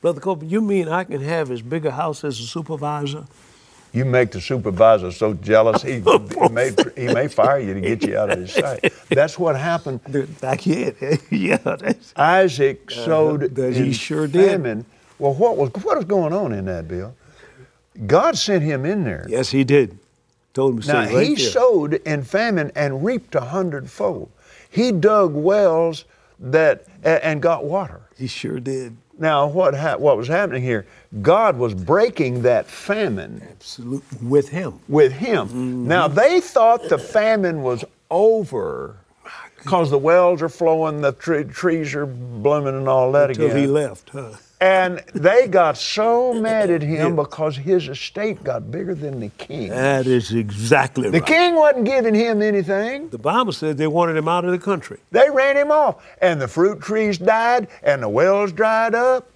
Brother 0.01 0.21
Copeland, 0.21 0.51
you 0.53 0.61
mean 0.61 0.89
I 0.89 1.05
can 1.05 1.21
have 1.21 1.51
as 1.51 1.63
big 1.63 1.85
a 1.87 1.91
house 1.91 2.23
as 2.25 2.39
a 2.39 2.45
supervisor? 2.45 3.25
You 3.93 4.05
make 4.05 4.31
the 4.31 4.41
supervisor 4.41 5.11
so 5.11 5.35
jealous 5.35 5.83
he, 5.83 6.01
he, 6.01 6.49
may, 6.51 6.71
he 6.97 7.07
may 7.13 7.29
fire 7.29 7.59
you 7.61 7.75
to 7.75 7.81
get 7.81 8.03
you 8.07 8.17
out 8.17 8.31
of 8.31 8.39
his 8.41 8.53
sight. 8.53 8.93
That's 9.09 9.39
what 9.39 9.57
happened. 9.57 10.01
Back 10.41 10.61
here. 10.61 10.95
yeah. 11.31 11.57
That's, 11.57 12.13
Isaac 12.17 12.91
sowed 12.91 13.43
Uh-huh. 13.45 13.55
that 13.55 13.75
he 13.77 13.93
sure 13.93 14.27
did. 14.27 14.85
Well, 15.19 15.33
what 15.35 15.57
was 15.57 15.71
what 15.83 15.97
was 15.97 16.05
going 16.05 16.35
on 16.35 16.53
in 16.53 16.67
that, 16.67 16.87
Bill? 16.89 17.15
God 18.07 18.37
sent 18.37 18.63
him 18.63 18.85
in 18.85 19.05
there. 19.05 19.27
yes, 19.29 19.51
he 19.51 19.65
did. 19.65 19.99
Told 20.57 20.77
him 20.77 20.81
to 20.81 20.89
Now 20.89 21.01
right 21.01 21.27
he 21.27 21.35
there. 21.35 21.51
sowed 21.51 21.95
in 22.07 22.23
famine 22.23 22.73
and 22.75 23.05
reaped 23.05 23.35
a 23.35 23.43
hundredfold. 23.43 24.31
He 24.71 24.91
dug 24.91 25.35
wells 25.35 26.07
that 26.41 26.87
and 27.05 27.43
got 27.43 27.67
water. 27.67 28.01
He 28.17 28.27
sure 28.27 28.59
did. 28.59 28.97
Now 29.19 29.47
what 29.49 29.75
hap- 29.75 30.01
what 30.01 30.17
was 30.17 30.29
happening 30.29 30.63
here? 30.63 30.87
God 31.21 31.59
was 31.59 31.75
breaking 31.75 32.41
that 32.43 32.65
famine 32.67 33.43
Absolute 33.51 34.03
with 34.23 34.49
him. 34.49 34.81
with 34.89 35.13
him. 35.13 35.47
Mm-hmm. 35.49 35.89
Now 35.89 36.09
they 36.09 36.41
thought 36.41 36.89
the 36.89 36.97
famine 36.99 37.63
was 37.63 37.85
over 38.11 38.97
because 39.67 39.91
the 39.91 39.99
wells 39.99 40.41
are 40.43 40.49
flowing, 40.49 41.01
the 41.01 41.13
tre- 41.13 41.45
trees 41.45 41.95
are 41.95 42.07
blooming, 42.07 42.77
and 42.77 42.89
all 42.89 43.11
that 43.13 43.31
Until 43.31 43.47
again. 43.47 43.59
he 43.59 43.67
left, 43.67 44.11
huh? 44.11 44.31
And 44.61 45.01
they 45.13 45.49
got 45.49 45.77
so 45.77 46.33
mad 46.41 46.71
at 46.71 46.81
him 46.83 47.17
because 47.17 47.57
his 47.57 47.89
estate 47.89 48.43
got 48.45 48.71
bigger 48.71 48.95
than 48.95 49.19
the 49.21 49.29
king. 49.31 49.69
That 49.71 50.07
is 50.07 50.33
exactly 50.33 51.11
The 51.11 51.19
right. 51.19 51.27
The 51.27 51.33
king 51.33 51.55
wasn't 51.57 51.85
giving 51.85 52.15
him 52.15 52.41
anything. 52.41 53.09
the 53.11 53.19
Bible 53.19 53.53
says 53.53 53.77
they 53.77 53.87
wanted 53.89 54.17
him 54.17 54.29
out 54.29 54.45
of 54.45 54.53
the 54.53 54.59
country. 54.59 54.99
They 55.11 55.29
ran 55.29 55.57
him 55.57 55.71
off, 55.71 55.97
and 56.23 56.41
the 56.41 56.49
fruit 56.49 56.81
trees 56.81 57.19
died, 57.19 57.69
and 57.83 58.03
the 58.03 58.09
wells 58.09 58.53
dried 58.53 58.95
up. 58.95 59.29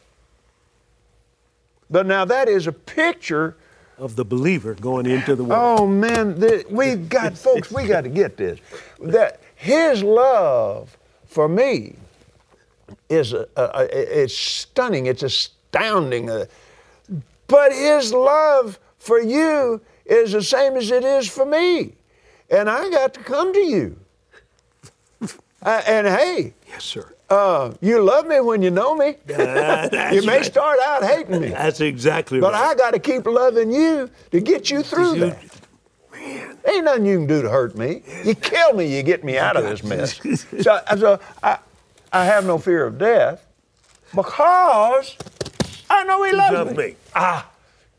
But 1.90 2.06
now 2.06 2.24
that 2.24 2.48
is 2.48 2.66
a 2.68 2.72
picture. 2.72 3.56
Of 3.98 4.16
the 4.16 4.24
believer 4.24 4.72
going 4.74 5.04
into 5.04 5.36
the 5.36 5.44
world. 5.44 5.80
Oh 5.80 5.86
man, 5.86 6.38
the, 6.40 6.64
we 6.70 6.94
got 6.94 7.36
folks. 7.36 7.70
We 7.70 7.86
got 7.86 8.02
to 8.04 8.08
get 8.08 8.36
this. 8.38 8.58
That 9.00 9.40
his 9.60 10.02
love 10.02 10.96
for 11.26 11.46
me 11.48 11.96
is 13.10 13.34
a, 13.34 13.46
a, 13.56 13.62
a- 13.62 14.22
it's 14.22 14.34
stunning. 14.36 15.04
It's 15.06 15.22
astounding. 15.22 16.30
Uh, 16.30 16.46
but 17.46 17.70
his 17.72 18.14
love 18.14 18.78
for 18.98 19.20
you 19.20 19.82
is 20.06 20.32
the 20.32 20.42
same 20.42 20.76
as 20.76 20.90
it 20.90 21.04
is 21.04 21.28
for 21.28 21.44
me, 21.44 21.92
and 22.50 22.70
I 22.70 22.88
got 22.90 23.12
to 23.14 23.20
come 23.20 23.52
to 23.52 23.60
you. 23.60 23.96
Uh, 25.62 25.82
and 25.86 26.06
hey, 26.06 26.54
Yes, 26.68 26.84
sir. 26.84 27.12
uh, 27.28 27.72
you 27.82 28.00
love 28.02 28.26
me 28.26 28.40
when 28.40 28.62
you 28.62 28.70
know 28.70 28.94
me. 28.96 29.16
That's 29.26 30.14
you 30.14 30.22
may 30.22 30.38
right. 30.38 30.44
start 30.46 30.78
out 30.86 31.04
hating 31.04 31.38
me, 31.38 31.48
That's 31.48 31.80
exactly 31.82 32.40
but 32.40 32.54
right. 32.54 32.62
But 32.62 32.70
I 32.70 32.74
got 32.76 32.94
to 32.94 32.98
keep 32.98 33.26
loving 33.26 33.70
you 33.70 34.08
to 34.30 34.40
get 34.40 34.70
you 34.70 34.82
through 34.82 35.14
You- 35.16 35.20
that. 35.26 35.59
Ain't 36.70 36.84
nothing 36.84 37.06
you 37.06 37.18
can 37.18 37.26
do 37.26 37.42
to 37.42 37.48
hurt 37.50 37.76
me. 37.76 38.02
You 38.24 38.34
kill 38.34 38.74
me, 38.74 38.94
you 38.96 39.02
get 39.02 39.24
me 39.24 39.36
out 39.38 39.56
of 39.56 39.64
this 39.64 39.82
mess. 39.82 40.20
So, 40.62 40.80
so 40.96 41.20
I, 41.42 41.58
I 42.12 42.24
have 42.24 42.44
no 42.46 42.58
fear 42.58 42.86
of 42.86 42.98
death 42.98 43.44
because 44.14 45.16
I 45.88 46.04
know 46.04 46.22
He 46.24 46.32
loves 46.32 46.52
love 46.52 46.76
me. 46.76 46.86
me. 46.88 46.96
Ah, 47.14 47.48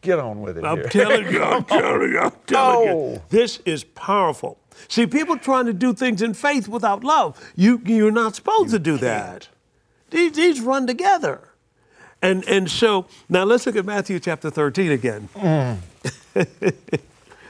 get 0.02 0.20
on 0.20 0.42
with 0.42 0.58
it 0.58 0.64
I'm 0.66 0.78
here. 0.78 0.88
telling 0.90 1.32
you, 1.32 1.44
I'm 1.44 1.64
telling 1.66 2.12
you, 2.12 2.20
I'm 2.20 2.32
telling 2.48 2.82
you. 2.88 2.94
No. 2.94 3.22
This 3.30 3.58
is 3.66 3.84
powerful. 3.84 4.58
See, 4.88 5.06
people 5.06 5.38
trying 5.38 5.66
to 5.66 5.74
do 5.74 5.94
things 5.94 6.22
in 6.22 6.34
faith 6.34 6.68
without 6.68 7.04
love. 7.04 7.38
You, 7.56 7.82
you're 7.86 8.12
not 8.12 8.36
supposed 8.36 8.72
to 8.72 8.80
do 8.80 8.98
that. 8.98 9.48
These, 10.10 10.34
these 10.34 10.62
run 10.62 10.88
together. 10.88 11.42
And, 12.22 12.44
and 12.48 12.70
so, 12.70 13.06
now 13.30 13.44
let's 13.44 13.66
look 13.66 13.76
at 13.76 13.86
Matthew 13.86 14.20
chapter 14.20 14.50
13 14.50 14.92
again. 14.92 15.30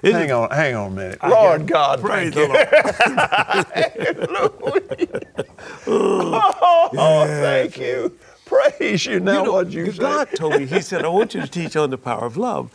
hang 0.02 0.32
on, 0.32 0.50
hang 0.52 0.76
on 0.76 0.92
a 0.92 0.96
minute. 0.96 1.20
Lord 1.24 1.68
God, 1.68 2.02
Praise 2.02 2.34
the 2.34 2.42
you. 2.42 4.28
Lord. 4.34 5.28
Oh, 5.88 7.26
thank 7.28 7.78
you. 7.78 8.18
Praise 8.46 9.06
you. 9.06 9.20
Now, 9.20 9.40
You 9.40 9.46
know, 9.46 9.52
what 9.54 9.72
you 9.72 9.92
say? 9.92 10.00
God 10.00 10.30
told 10.36 10.60
me, 10.60 10.66
He 10.66 10.82
said, 10.82 11.06
I 11.06 11.08
want 11.08 11.34
you 11.34 11.42
to 11.42 11.48
teach 11.48 11.76
on 11.76 11.90
the 11.90 11.98
power 11.98 12.26
of 12.26 12.38
love. 12.38 12.72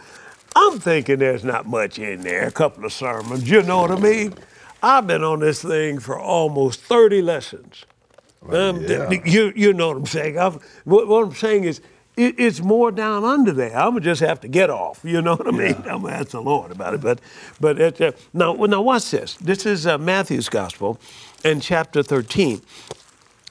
I'm 0.54 0.78
thinking 0.78 1.18
there's 1.18 1.44
not 1.44 1.66
much 1.66 1.98
in 1.98 2.22
there, 2.22 2.46
a 2.46 2.50
couple 2.50 2.84
of 2.84 2.92
sermons, 2.92 3.48
you 3.48 3.62
know 3.62 3.80
what 3.82 3.90
I 3.90 3.96
mean? 3.96 4.34
I've 4.82 5.06
been 5.06 5.22
on 5.22 5.40
this 5.40 5.62
thing 5.62 5.98
for 5.98 6.18
almost 6.18 6.80
30 6.80 7.20
lessons. 7.22 7.84
Um, 8.48 8.82
yeah. 8.82 9.10
you, 9.24 9.52
you 9.54 9.72
know 9.72 9.88
what 9.88 9.96
I'm 9.98 10.06
saying. 10.06 10.38
I've, 10.38 10.54
what, 10.84 11.08
what 11.08 11.24
I'm 11.24 11.34
saying 11.34 11.64
is, 11.64 11.80
it, 12.16 12.38
it's 12.38 12.60
more 12.60 12.90
down 12.90 13.24
under 13.24 13.52
there. 13.52 13.76
I'm 13.76 13.90
gonna 13.90 14.00
just 14.00 14.22
have 14.22 14.40
to 14.40 14.48
get 14.48 14.70
off. 14.70 15.00
You 15.04 15.20
know 15.20 15.36
what 15.36 15.46
I 15.46 15.50
mean? 15.50 15.76
I'm 15.88 16.02
gonna 16.02 16.14
ask 16.14 16.28
the 16.28 16.42
Lord 16.42 16.70
about 16.70 16.94
it. 16.94 17.00
But, 17.00 17.20
but 17.60 17.80
it, 17.80 18.00
uh, 18.00 18.12
now, 18.32 18.54
now 18.54 18.80
watch 18.80 19.10
this. 19.10 19.34
This 19.36 19.66
is 19.66 19.86
uh, 19.86 19.98
Matthew's 19.98 20.48
Gospel, 20.48 20.98
and 21.44 21.62
chapter 21.62 22.02
13. 22.02 22.62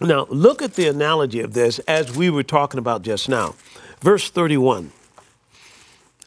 Now, 0.02 0.28
look 0.30 0.62
at 0.62 0.74
the 0.74 0.88
analogy 0.88 1.40
of 1.40 1.54
this 1.54 1.80
as 1.80 2.16
we 2.16 2.30
were 2.30 2.44
talking 2.44 2.80
about 2.80 3.04
just 3.04 3.30
now. 3.30 3.56
Verse 4.02 4.30
31. 4.30 4.92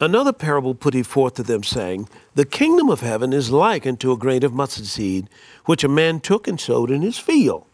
Another 0.01 0.33
parable 0.33 0.77
put 0.77 0.95
he 0.95 1.03
forth 1.03 1.35
to 1.35 1.43
them, 1.43 1.65
saying, 1.65 2.09
The 2.35 2.47
kingdom 2.47 2.89
of 2.89 3.01
heaven 3.01 3.33
is 3.33 3.51
like 3.51 3.85
unto 3.85 4.13
a 4.13 4.17
grain 4.17 4.45
of 4.45 4.55
mustard 4.55 4.87
seed, 4.87 5.29
which 5.65 5.83
a 5.83 5.89
man 5.89 6.21
took 6.21 6.47
and 6.47 6.59
sowed 6.59 6.91
in 6.91 7.03
his 7.03 7.19
field, 7.19 7.67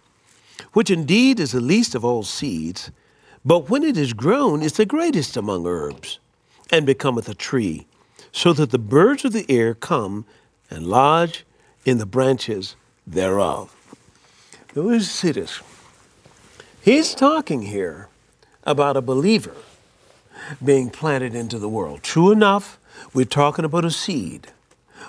which 0.73 0.91
indeed 0.91 1.39
is 1.39 1.53
the 1.53 1.61
least 1.61 1.95
of 1.95 2.03
all 2.03 2.23
seeds, 2.23 2.91
but 3.45 3.69
when 3.69 3.83
it 3.83 3.97
is 3.97 4.13
grown, 4.13 4.63
it's 4.63 4.77
the 4.77 4.87
greatest 4.87 5.37
among 5.37 5.67
herbs, 5.67 6.19
and 6.73 6.87
becometh 6.87 7.29
a 7.29 7.35
tree, 7.35 7.87
so 8.33 8.53
that 8.53 8.71
the 8.71 8.79
birds 8.79 9.25
of 9.25 9.33
the 9.33 9.47
air 9.49 9.75
come 9.75 10.25
and 10.71 10.87
lodge 10.87 11.45
in 11.85 11.99
the 11.99 12.07
branches 12.07 12.75
thereof. 13.07 13.75
Now, 14.75 14.83
let's 14.83 15.07
see 15.07 15.33
this. 15.33 15.61
He's 16.83 17.15
talking 17.15 17.63
here 17.63 18.09
about 18.65 18.97
a 18.97 19.03
believer 19.03 19.55
being 20.63 20.91
planted 20.91 21.35
into 21.35 21.59
the 21.59 21.69
world. 21.69 22.03
True 22.03 22.33
enough, 22.33 22.79
we're 23.13 23.25
talking 23.25 23.65
about 23.65 23.85
a 23.85 23.91
seed. 23.91 24.49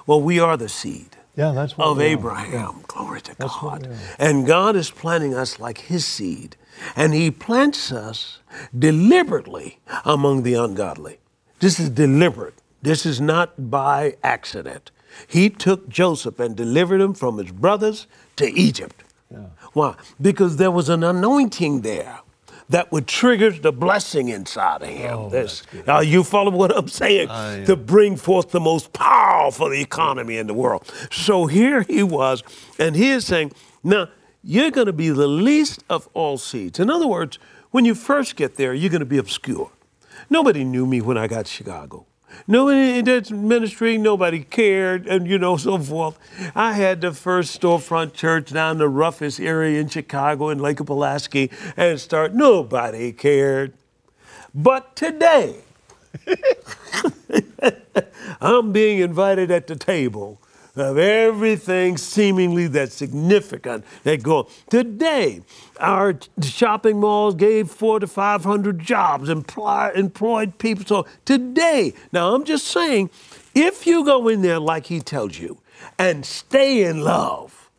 Well, 0.05 0.21
we 0.21 0.39
are 0.39 0.57
the 0.57 0.69
seed 0.69 1.15
Yeah, 1.35 1.51
that's 1.51 1.77
what 1.77 1.87
of. 1.87 2.01
Abraham. 2.01 2.83
Glory 2.87 3.21
to 3.21 3.35
God. 3.35 3.89
And 4.17 4.45
God 4.45 4.75
is 4.75 4.89
planting 4.89 5.33
us 5.33 5.59
like 5.59 5.79
his 5.79 6.05
seed. 6.05 6.55
And 6.95 7.13
he 7.13 7.31
plants 7.31 7.91
us 7.91 8.39
deliberately 8.77 9.79
among 10.03 10.43
the 10.43 10.53
ungodly. 10.53 11.19
This 11.59 11.79
is 11.79 11.89
deliberate. 11.89 12.55
This 12.81 13.05
is 13.05 13.19
not 13.19 13.69
by 13.69 14.15
accident. 14.23 14.91
He 15.27 15.49
took 15.49 15.89
Joseph 15.89 16.39
and 16.39 16.55
delivered 16.55 17.01
him 17.01 17.13
from 17.13 17.37
his 17.37 17.51
brothers 17.51 18.07
to 18.35 18.51
Egypt. 18.51 19.03
Why? 19.73 19.95
Because 20.21 20.57
there 20.57 20.71
was 20.71 20.89
an 20.89 21.03
anointing 21.03 21.81
there 21.81 22.19
that 22.69 22.91
would 22.91 23.07
trigger 23.07 23.51
the 23.51 23.71
blessing 23.71 24.29
inside 24.29 24.81
of 24.81 24.89
him. 24.89 25.29
This, 25.29 25.63
are 25.87 26.03
you 26.03 26.23
follow 26.23 26.51
what 26.51 26.75
I'm 26.75 26.87
saying? 26.87 27.27
To 27.65 27.75
bring 27.75 28.15
forth 28.17 28.51
the 28.51 28.59
most 28.59 28.91
powerful 28.93 29.73
economy 29.73 30.37
in 30.37 30.47
the 30.47 30.53
world. 30.53 30.91
So 31.11 31.45
here 31.45 31.83
he 31.83 32.01
was, 32.03 32.43
and 32.79 32.95
he 32.95 33.09
is 33.09 33.25
saying, 33.25 33.53
now 33.83 34.09
you're 34.43 34.71
going 34.71 34.87
to 34.87 34.93
be 34.93 35.09
the 35.09 35.27
least 35.27 35.83
of 35.89 36.09
all 36.13 36.37
seeds. 36.37 36.79
In 36.79 36.89
other 36.89 37.07
words, 37.07 37.37
when 37.71 37.85
you 37.85 37.93
first 37.95 38.35
get 38.35 38.55
there, 38.55 38.73
you're 38.73 38.89
going 38.89 38.99
to 38.99 39.05
be 39.05 39.17
obscure. 39.17 39.71
Nobody 40.29 40.63
knew 40.63 40.85
me 40.85 41.01
when 41.01 41.17
I 41.17 41.27
got 41.27 41.45
to 41.45 41.51
Chicago. 41.51 42.05
No, 42.47 42.69
in 42.69 43.05
that 43.05 43.31
ministry, 43.31 43.97
nobody 43.97 44.43
cared, 44.43 45.07
and 45.07 45.27
you 45.27 45.37
know, 45.37 45.57
so 45.57 45.77
forth. 45.79 46.17
I 46.53 46.73
had 46.73 47.01
the 47.01 47.13
first 47.13 47.59
storefront 47.59 48.13
church 48.13 48.51
down 48.51 48.77
the 48.77 48.89
roughest 48.89 49.39
area 49.39 49.79
in 49.79 49.89
Chicago 49.89 50.49
in 50.49 50.59
Lake 50.59 50.77
Pulaski, 50.85 51.49
and 51.75 51.99
start, 51.99 52.33
nobody 52.33 53.11
cared. 53.11 53.73
But 54.53 54.95
today, 54.95 55.57
I'm 58.41 58.71
being 58.71 58.99
invited 58.99 59.51
at 59.51 59.67
the 59.67 59.75
table 59.75 60.39
of 60.75 60.97
everything 60.97 61.97
seemingly 61.97 62.67
that's 62.67 62.95
significant 62.95 63.85
that 64.03 64.23
go. 64.23 64.47
Today, 64.69 65.41
our 65.79 66.19
shopping 66.41 66.99
malls 66.99 67.35
gave 67.35 67.69
four 67.69 67.99
to 67.99 68.07
500 68.07 68.79
jobs, 68.79 69.29
employ, 69.29 69.91
employed 69.95 70.57
people. 70.57 70.85
So 70.85 71.05
today, 71.23 71.93
now 72.11 72.35
I'm 72.35 72.43
just 72.43 72.67
saying, 72.67 73.09
if 73.53 73.87
you 73.87 74.03
go 74.03 74.27
in 74.27 74.41
there 74.41 74.59
like 74.59 74.87
he 74.87 74.99
tells 74.99 75.39
you 75.39 75.59
and 75.97 76.25
stay 76.25 76.83
in 76.83 77.01
love, 77.01 77.69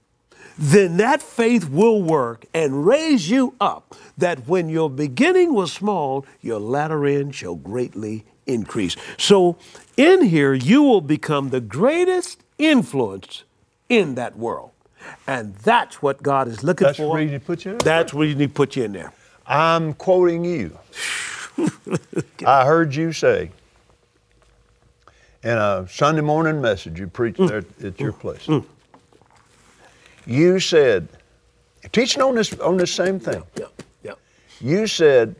then 0.58 0.96
that 0.96 1.20
faith 1.20 1.68
will 1.68 2.02
work 2.02 2.46
and 2.54 2.86
raise 2.86 3.28
you 3.28 3.54
up 3.60 3.94
that 4.16 4.48
when 4.48 4.70
your 4.70 4.88
beginning 4.88 5.52
was 5.52 5.70
small, 5.70 6.24
your 6.40 6.58
latter 6.58 7.04
end 7.04 7.34
shall 7.34 7.56
greatly 7.56 8.24
increase. 8.46 8.96
So 9.18 9.58
in 9.98 10.22
here, 10.22 10.54
you 10.54 10.82
will 10.82 11.02
become 11.02 11.50
the 11.50 11.60
greatest 11.60 12.42
influence 12.58 13.44
in 13.88 14.14
that 14.16 14.36
world. 14.36 14.70
And 15.26 15.54
that's 15.56 16.02
what 16.02 16.22
God 16.22 16.48
is 16.48 16.64
looking 16.64 16.86
for. 16.86 16.88
That's 16.88 16.98
for. 16.98 17.16
the 17.16 17.22
reason 17.22 17.32
he 17.32 17.38
put 17.38 17.64
you 17.64 17.70
in 17.72 17.78
there? 17.78 17.84
That's 17.84 18.14
reason 18.14 18.40
he 18.40 18.46
put 18.48 18.76
you 18.76 18.84
in 18.84 18.92
there. 18.92 19.12
I'm 19.46 19.94
quoting 19.94 20.44
you. 20.44 20.76
I 22.46 22.64
heard 22.64 22.94
you 22.94 23.12
say 23.12 23.50
in 25.42 25.56
a 25.56 25.86
Sunday 25.88 26.22
morning 26.22 26.60
message 26.60 26.98
you 26.98 27.06
preached 27.06 27.38
mm. 27.38 27.48
there 27.48 27.88
at 27.88 28.00
your 28.00 28.12
mm. 28.12 28.18
place. 28.18 28.46
Mm. 28.46 28.64
You 30.26 30.58
said, 30.58 31.08
teaching 31.92 32.20
on 32.20 32.34
this 32.34 32.52
on 32.58 32.76
this 32.76 32.92
same 32.92 33.20
thing. 33.20 33.44
Yeah, 33.54 33.66
yeah. 34.02 34.14
You 34.60 34.88
said, 34.88 35.36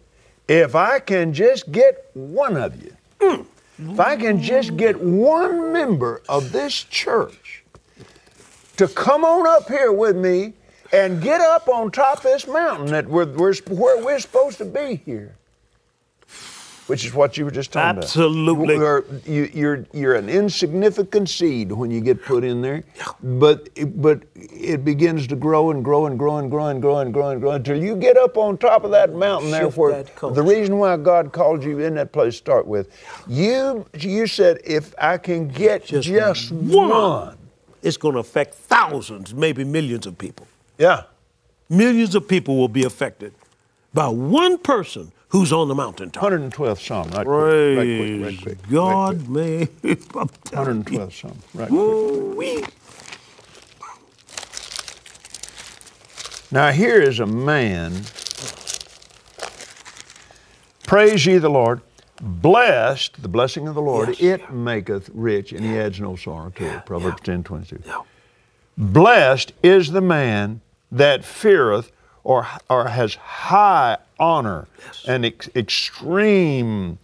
if 0.47 0.77
I 0.77 1.01
can 1.01 1.33
just 1.33 1.73
get 1.73 2.09
one 2.15 2.57
of 2.57 2.81
you, 2.81 3.47
if 3.79 4.01
I 4.01 4.17
can 4.17 4.41
just 4.41 4.77
get 4.77 5.01
one 5.01 5.73
member 5.73 6.23
of 6.29 6.53
this 6.53 6.75
church 6.85 7.65
to 8.77 8.89
come 8.89 9.25
on 9.25 9.47
up 9.47 9.69
here 9.69 9.93
with 9.93 10.17
me 10.17 10.55
and 10.93 11.21
get 11.23 11.41
up 11.41 11.69
on 11.69 11.91
top 11.91 12.19
of 12.19 12.23
this 12.25 12.47
mountain 12.47 12.87
that 12.87 13.07
we're, 13.07 13.27
we're, 13.27 13.55
where 13.69 14.05
we're 14.05 14.19
supposed 14.19 14.59
to 14.59 14.65
be 14.65 14.97
here. 15.05 15.37
Which 16.87 17.05
is 17.05 17.13
what 17.13 17.37
you 17.37 17.45
were 17.45 17.51
just 17.51 17.73
talking 17.73 17.99
Absolutely. 18.01 18.77
about. 18.77 18.81
You 18.81 18.87
are, 18.87 19.05
you, 19.27 19.51
you're, 19.53 19.87
you're 19.93 20.15
an 20.15 20.29
insignificant 20.29 21.29
seed 21.29 21.73
when 21.73 21.91
you 21.91 22.01
get 22.01 22.23
put 22.25 22.45
in 22.45 22.63
there, 22.63 22.85
but, 23.25 23.69
it- 23.75 24.01
but 24.01 24.23
it 24.35 24.85
begins 24.85 25.27
to 25.27 25.37
grow 25.37 25.73
and 25.73 25.83
grow 25.85 26.07
and 26.07 26.17
grow 26.17 26.37
and 26.37 26.49
grow 26.49 26.67
and 26.69 26.81
grow 26.81 26.99
and 26.99 27.13
grow 27.13 27.31
and 27.31 27.41
grow 27.41 27.51
until 27.53 27.77
you 27.83 27.97
get 27.97 28.17
up 28.17 28.37
on 28.37 28.57
top 28.57 28.85
of 28.85 28.93
that 28.93 29.15
mountain 29.15 29.51
there 29.51 29.63
Shift 29.65 29.77
where 29.77 30.03
that 30.05 30.35
the 30.35 30.43
reason 30.43 30.79
why 30.79 30.97
God 30.97 31.33
called 31.33 31.65
you 31.65 31.81
in 31.81 31.95
that 31.97 32.13
place 32.13 32.35
to 32.35 32.39
start 32.39 32.67
with. 32.69 32.89
You, 33.27 33.85
you 33.99 34.29
said, 34.29 34.59
if 34.65 34.95
I 34.97 35.19
can 35.19 35.49
get 35.49 35.87
just, 35.87 36.07
Just 36.07 36.53
one. 36.53 36.89
one. 36.91 37.37
It's 37.83 37.97
going 37.97 38.15
to 38.15 38.21
affect 38.21 38.55
thousands, 38.55 39.35
maybe 39.35 39.65
millions 39.65 40.07
of 40.07 40.19
people. 40.19 40.47
Yeah. 40.79 41.05
Millions 41.69 42.15
of 42.15 42.29
people 42.29 42.57
will 42.57 42.69
be 42.69 42.85
affected 42.85 43.33
by 43.93 44.07
one 44.09 44.59
person 44.59 45.11
who's 45.29 45.53
on 45.53 45.69
the 45.69 45.75
mountaintop. 45.75 46.23
112th 46.23 46.85
Psalm, 46.87 47.11
right 47.11 47.27
quick, 47.27 47.77
right 47.79 47.99
quick, 47.99 48.23
right 48.23 48.43
quick. 48.43 48.59
right 48.63 48.71
God, 48.71 49.29
may. 49.29 49.67
quick. 49.67 50.01
112th 50.01 51.13
Psalm, 51.21 51.39
right. 51.55 51.71
Now 56.51 56.71
here 56.71 57.01
is 57.03 57.19
a 57.21 57.27
man. 57.27 57.93
Praise 60.87 61.27
ye 61.27 61.39
the 61.39 61.49
Lord. 61.51 61.81
Blessed, 62.23 63.21
the 63.21 63.29
blessing 63.29 63.69
of 63.69 63.75
the 63.75 63.83
Lord, 63.83 64.09
Yes. 64.09 64.21
it 64.41 64.51
maketh 64.53 65.11
rich, 65.13 65.53
and 65.53 65.63
he 65.65 65.77
adds 65.79 66.01
no 66.01 66.17
sorrow 66.17 66.51
to 66.51 66.65
it. 66.77 66.87
Proverbs 66.87 67.21
ten 67.23 67.43
twenty 67.43 67.67
two. 67.67 67.83
Yeah. 67.85 68.01
Blessed 68.79 69.53
is 69.63 69.91
the 69.93 70.01
man 70.01 70.61
that 70.91 71.25
feareth 71.25 71.91
or, 72.27 72.45
or 72.69 72.89
has 72.89 73.15
high 73.15 73.97
honor 74.19 74.67
and 75.07 75.25
ex- 75.25 75.49
extreme 75.55 76.99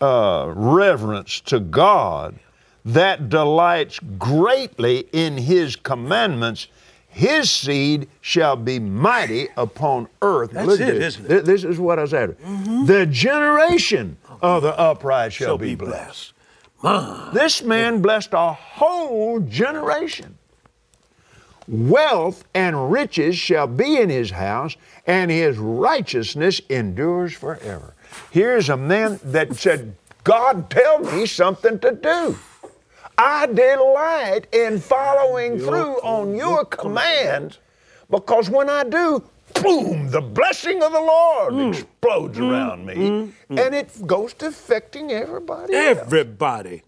uh, 0.00 0.52
reverence 0.54 1.40
to 1.40 1.58
God, 1.58 2.38
that 2.84 3.28
delights 3.28 3.98
greatly 4.18 5.08
in 5.12 5.36
his 5.36 5.74
commandments. 5.74 6.68
His 7.08 7.50
seed 7.50 8.08
shall 8.20 8.54
be 8.56 8.78
mighty 8.78 9.48
upon 9.56 10.08
earth. 10.22 10.52
That's 10.52 10.66
Look 10.68 10.80
it, 10.80 10.86
this. 10.94 11.16
isn't 11.18 11.24
it? 11.26 11.34
Mm-hmm. 11.38 11.46
This 11.46 11.64
is 11.64 11.78
what 11.80 11.98
I 11.98 12.02
was 12.02 12.14
after. 12.14 12.36
The 12.86 13.06
generation 13.10 14.16
of 14.40 14.62
the 14.62 14.78
upright 14.78 15.32
shall, 15.32 15.48
Shall 15.48 15.58
be 15.58 15.70
be 15.74 15.84
blessed. 15.86 16.32
blessed. 16.80 17.34
This 17.34 17.62
man 17.62 18.00
blessed 18.00 18.30
a 18.32 18.52
whole 18.52 19.40
generation. 19.40 20.38
Wealth 21.72 22.44
and 22.52 22.92
riches 22.92 23.34
shall 23.38 23.66
be 23.66 23.96
in 23.96 24.10
his 24.10 24.30
house, 24.30 24.76
and 25.06 25.30
his 25.30 25.56
righteousness 25.56 26.60
endures 26.68 27.32
forever. 27.32 27.94
Here's 28.30 28.68
a 28.68 28.76
man 28.76 29.18
that 29.24 29.56
said, 29.56 29.96
God, 30.22 30.68
tell 30.68 30.98
me 30.98 31.24
something 31.24 31.78
to 31.78 31.92
do. 31.92 32.38
I 33.16 33.46
delight 33.46 34.48
in 34.52 34.80
following 34.80 35.58
through 35.58 35.94
on 36.02 36.34
your 36.34 36.66
command 36.66 37.56
because 38.10 38.50
when 38.50 38.68
I 38.68 38.84
do, 38.84 39.24
boom, 39.62 40.10
the 40.10 40.20
blessing 40.20 40.82
of 40.82 40.92
the 40.92 41.00
Lord 41.00 41.54
mm. 41.54 41.70
explodes 41.70 42.36
mm. 42.36 42.50
around 42.50 42.84
me. 42.84 42.94
Mm. 42.96 43.32
And 43.48 43.74
it 43.74 44.06
goes 44.06 44.34
to 44.34 44.48
affecting 44.48 45.10
everybody. 45.10 45.74
else. 45.74 45.98
Everybody. 46.00 46.82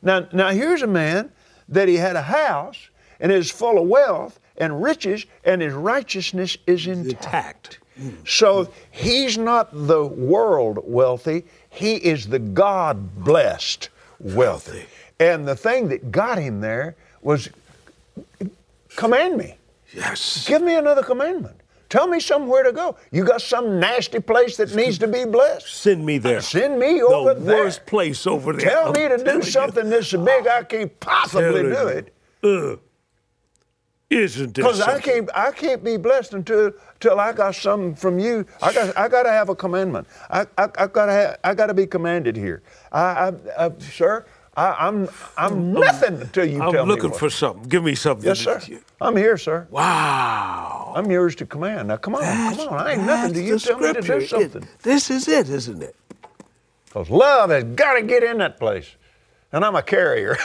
Now, 0.00 0.28
now 0.32 0.48
here's 0.48 0.80
a 0.80 0.86
man 0.86 1.30
that 1.68 1.88
he 1.88 1.96
had 1.96 2.16
a 2.16 2.22
house 2.22 2.88
and 3.20 3.32
is 3.32 3.50
full 3.50 3.78
of 3.78 3.86
wealth 3.88 4.38
and 4.58 4.82
riches, 4.82 5.26
and 5.44 5.60
his 5.60 5.72
righteousness 5.74 6.56
is 6.66 6.86
intact. 6.86 7.10
Intact. 7.26 7.78
Hmm. 7.98 8.10
So 8.26 8.70
he's 8.90 9.38
not 9.38 9.68
the 9.72 10.04
world 10.06 10.80
wealthy, 10.84 11.44
he 11.70 11.96
is 11.96 12.26
the 12.26 12.38
God 12.38 13.24
blessed 13.24 13.88
wealthy. 14.18 14.84
And 15.18 15.46
the 15.48 15.56
thing 15.56 15.88
that 15.88 16.10
got 16.10 16.38
him 16.38 16.60
there 16.60 16.96
was 17.22 17.48
command 18.96 19.36
me. 19.36 19.56
Yes. 19.94 20.46
Give 20.46 20.62
me 20.62 20.74
another 20.74 21.02
commandment. 21.02 21.56
Tell 21.88 22.06
me 22.08 22.18
somewhere 22.18 22.64
to 22.64 22.72
go. 22.72 22.96
You 23.12 23.24
got 23.24 23.40
some 23.40 23.78
nasty 23.78 24.18
place 24.18 24.56
that 24.56 24.74
needs 24.74 24.98
to 24.98 25.06
be 25.08 25.24
blessed. 25.24 25.68
Send 25.68 26.04
me 26.04 26.18
there. 26.18 26.40
Send 26.40 26.78
me 26.78 27.00
over 27.00 27.32
there. 27.32 27.44
the 27.44 27.62
worst 27.62 27.86
place 27.86 28.26
over 28.26 28.52
there. 28.52 28.68
Tell 28.68 28.88
I'm 28.88 28.92
me 28.92 29.08
to 29.08 29.22
do 29.22 29.36
you. 29.36 29.42
something 29.42 29.88
that's 29.88 30.08
so 30.08 30.24
big 30.24 30.46
I 30.48 30.64
can't 30.64 30.98
possibly 30.98 31.62
do 31.62 31.68
you. 31.68 31.86
it. 31.88 32.12
Isn't 34.08 34.54
this 34.54 34.64
Because 34.64 34.80
I 34.80 35.00
can't, 35.00 35.28
I 35.34 35.50
can't 35.50 35.82
be 35.82 35.96
blessed 35.96 36.34
until, 36.34 36.72
till 37.00 37.18
I 37.18 37.32
got 37.32 37.56
something 37.56 37.94
from 37.96 38.20
you. 38.20 38.46
I 38.62 38.72
got, 38.72 38.96
I 38.96 39.08
got 39.08 39.24
to 39.24 39.30
have 39.30 39.48
a 39.48 39.56
commandment. 39.56 40.06
I, 40.30 40.42
I, 40.56 40.68
I 40.78 40.86
got 40.86 41.06
to, 41.06 41.12
have, 41.12 41.38
I 41.42 41.54
got 41.54 41.66
to 41.66 41.74
be 41.74 41.86
commanded 41.86 42.36
here. 42.36 42.62
I, 42.92 43.00
I, 43.58 43.66
I 43.66 43.72
sir, 43.80 44.24
I, 44.56 44.86
I'm, 44.86 45.08
I'm 45.36 45.72
nothing 45.72 46.20
until 46.20 46.44
you 46.44 46.62
I'm 46.62 46.72
tell 46.72 46.86
me. 46.86 46.92
I'm 46.94 47.00
looking 47.02 47.18
for 47.18 47.28
something. 47.30 47.68
Give 47.68 47.82
me 47.82 47.96
something. 47.96 48.26
Yes, 48.26 48.38
sir. 48.38 48.60
I'm 49.00 49.16
here, 49.16 49.36
sir. 49.36 49.66
Wow. 49.70 50.92
I'm 50.94 51.10
yours 51.10 51.34
to 51.36 51.46
command. 51.46 51.88
Now, 51.88 51.96
come 51.96 52.14
on, 52.14 52.22
come 52.54 52.68
on. 52.68 52.86
I 52.86 52.92
ain't 52.92 53.02
nothing 53.02 53.34
till 53.34 53.42
you 53.42 53.52
That's 53.52 53.64
tell 53.64 53.78
me 53.78 53.92
to 53.92 54.00
do 54.00 54.02
scripture. 54.02 54.40
It- 54.40 54.52
something. 54.52 54.68
this 54.82 55.10
is 55.10 55.26
it, 55.26 55.48
isn't 55.48 55.82
it? 55.82 55.96
Because 56.84 57.10
love 57.10 57.50
has 57.50 57.64
got 57.64 57.94
to 57.94 58.02
get 58.02 58.22
in 58.22 58.38
that 58.38 58.58
place. 58.58 58.86
And 59.52 59.64
I'm 59.64 59.76
a 59.76 59.82
carrier. 59.82 60.36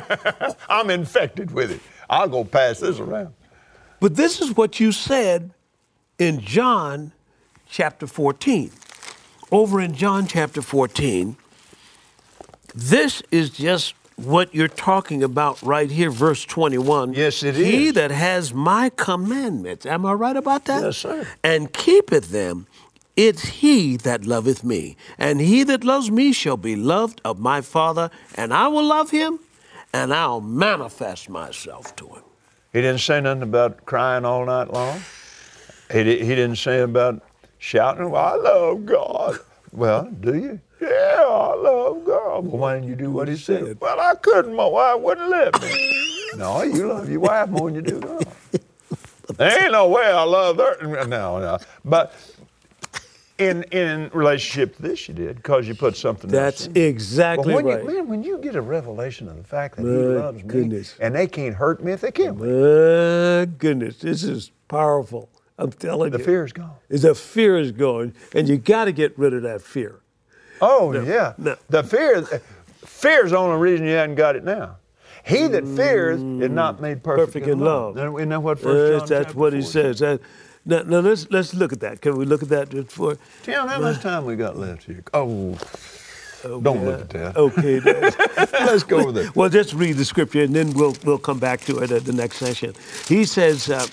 I'm 0.68 0.90
infected 0.90 1.50
with 1.50 1.70
it. 1.72 1.80
I'll 2.10 2.28
go 2.28 2.44
pass 2.44 2.80
this 2.80 2.98
around. 2.98 3.32
But 4.00 4.16
this 4.16 4.40
is 4.40 4.56
what 4.56 4.80
you 4.80 4.90
said 4.90 5.52
in 6.18 6.40
John 6.40 7.12
chapter 7.68 8.06
14. 8.06 8.72
Over 9.52 9.80
in 9.80 9.94
John 9.94 10.26
chapter 10.26 10.60
14, 10.60 11.36
this 12.74 13.22
is 13.30 13.50
just 13.50 13.94
what 14.16 14.54
you're 14.54 14.68
talking 14.68 15.22
about 15.22 15.62
right 15.62 15.90
here, 15.90 16.10
verse 16.10 16.44
21. 16.44 17.14
Yes, 17.14 17.42
it 17.42 17.54
he 17.54 17.88
is. 17.88 17.94
that 17.94 18.10
has 18.10 18.52
my 18.52 18.90
commandments, 18.90 19.86
am 19.86 20.04
I 20.04 20.12
right 20.12 20.36
about 20.36 20.66
that? 20.66 20.82
Yes, 20.82 20.98
sir. 20.98 21.26
And 21.42 21.72
keepeth 21.72 22.30
them, 22.30 22.66
it's 23.16 23.44
he 23.44 23.96
that 23.98 24.24
loveth 24.24 24.62
me. 24.62 24.96
And 25.18 25.40
he 25.40 25.64
that 25.64 25.84
loves 25.84 26.10
me 26.10 26.32
shall 26.32 26.56
be 26.56 26.76
loved 26.76 27.20
of 27.24 27.38
my 27.38 27.60
Father, 27.60 28.10
and 28.34 28.52
I 28.52 28.68
will 28.68 28.84
love 28.84 29.10
him, 29.10 29.40
and 29.92 30.12
I'll 30.14 30.40
manifest 30.40 31.28
myself 31.28 31.94
to 31.96 32.06
him. 32.06 32.22
He 32.72 32.80
didn't 32.80 33.00
say 33.00 33.20
nothing 33.20 33.42
about 33.42 33.84
crying 33.84 34.24
all 34.24 34.46
night 34.46 34.72
long. 34.72 35.00
He, 35.90 35.98
he 35.98 36.28
didn't 36.28 36.56
say 36.56 36.80
about 36.80 37.22
shouting, 37.58 38.10
well, 38.10 38.24
I 38.24 38.36
love 38.36 38.86
God. 38.86 39.38
Well, 39.72 40.10
do 40.20 40.34
you? 40.34 40.60
Yeah, 40.80 41.24
I 41.26 41.54
love 41.54 42.04
God. 42.04 42.46
Well, 42.46 42.58
why 42.58 42.74
didn't 42.74 42.88
you 42.88 42.96
do 42.96 43.10
what 43.10 43.28
he 43.28 43.36
said? 43.36 43.80
Well, 43.80 44.00
I 44.00 44.14
couldn't. 44.14 44.54
My 44.54 44.66
wife 44.66 45.00
wouldn't 45.00 45.28
let 45.28 45.60
me. 45.60 46.30
no, 46.36 46.62
you 46.62 46.88
love 46.88 47.10
your 47.10 47.20
wife 47.20 47.48
more 47.50 47.70
than 47.70 47.74
you 47.74 47.82
do 47.82 48.00
God. 48.00 48.26
there 49.36 49.62
ain't 49.64 49.72
no 49.72 49.88
way 49.88 50.06
I 50.06 50.22
love 50.22 50.56
her. 50.56 51.06
No, 51.06 51.38
no. 51.38 51.58
But 51.84 52.14
in 53.40 53.62
in 53.64 54.10
relationship 54.12 54.76
to 54.76 54.82
this, 54.82 55.08
you 55.08 55.14
did 55.14 55.36
because 55.36 55.66
you 55.66 55.74
put 55.74 55.96
something. 55.96 56.30
That's 56.30 56.66
exactly 56.68 57.54
But 57.54 57.64
when, 57.64 57.74
right. 57.74 57.84
you, 57.84 57.94
man, 57.94 58.08
when 58.08 58.22
you 58.22 58.38
get 58.38 58.54
a 58.54 58.60
revelation 58.60 59.28
of 59.28 59.36
the 59.36 59.44
fact 59.44 59.76
that 59.76 59.82
He 59.82 59.88
My 59.88 60.20
loves 60.20 60.44
me 60.44 60.84
and 61.00 61.14
they 61.14 61.26
can't 61.26 61.54
hurt 61.54 61.82
me 61.82 61.92
if 61.92 62.02
they 62.02 62.12
kill 62.12 62.34
me, 62.34 62.46
My 62.46 63.46
goodness, 63.46 63.98
this 63.98 64.22
is 64.22 64.52
powerful. 64.68 65.30
I'm 65.58 65.72
telling 65.72 66.10
the 66.10 66.18
you. 66.18 66.24
The 66.24 66.30
fear 66.30 66.44
is 66.44 66.52
gone. 66.52 66.76
Is 66.88 67.02
the 67.02 67.14
fear 67.14 67.58
is 67.58 67.72
going, 67.72 68.14
and 68.34 68.48
you 68.48 68.58
got 68.58 68.84
to 68.84 68.92
get 68.92 69.18
rid 69.18 69.34
of 69.34 69.42
that 69.42 69.62
fear. 69.62 70.00
Oh 70.60 70.92
yeah, 70.92 71.34
no. 71.38 71.56
the 71.68 71.82
fear. 71.82 72.22
Fear 72.84 73.24
is 73.26 73.30
the 73.30 73.38
only 73.38 73.58
reason 73.58 73.86
you 73.86 73.92
hadn't 73.92 74.16
got 74.16 74.36
it 74.36 74.44
now. 74.44 74.76
He 75.24 75.46
that 75.48 75.66
fears 75.66 76.20
is 76.20 76.50
not 76.50 76.80
made 76.80 77.02
perfect, 77.02 77.32
Perfect 77.32 77.46
in 77.46 77.58
love. 77.60 77.96
Isn't 77.98 78.28
that 78.30 78.42
what 78.42 78.58
First 78.58 79.08
John 79.08 79.18
that's 79.22 79.34
what 79.34 79.52
he 79.52 79.62
says. 79.62 79.98
That, 79.98 80.20
now, 80.70 80.82
now 80.82 81.00
let's 81.00 81.30
let's 81.30 81.52
look 81.52 81.72
at 81.72 81.80
that. 81.80 82.00
Can 82.00 82.16
we 82.16 82.24
look 82.24 82.42
at 82.42 82.48
that 82.48 82.70
just 82.70 82.92
for? 82.92 83.18
Tim, 83.42 83.66
how 83.66 83.80
much 83.80 84.00
time 84.00 84.24
we 84.24 84.36
got 84.36 84.56
left 84.56 84.84
here? 84.84 85.02
Oh, 85.12 85.58
don't 86.42 86.84
look 86.84 87.00
at 87.00 87.10
that. 87.10 87.36
Okay. 87.36 87.80
Let's 88.64 88.84
go 88.84 89.04
with 89.06 89.18
it. 89.18 89.36
well, 89.36 89.50
just 89.50 89.74
read 89.74 89.96
the 89.96 90.04
scripture, 90.04 90.42
and 90.42 90.54
then 90.54 90.72
we'll 90.72 90.96
we'll 91.04 91.18
come 91.18 91.38
back 91.38 91.60
to 91.62 91.78
it 91.80 91.90
at 91.90 92.04
the 92.04 92.12
next 92.12 92.36
session. 92.36 92.74
He 93.08 93.24
says. 93.24 93.68
Uh, 93.68 93.86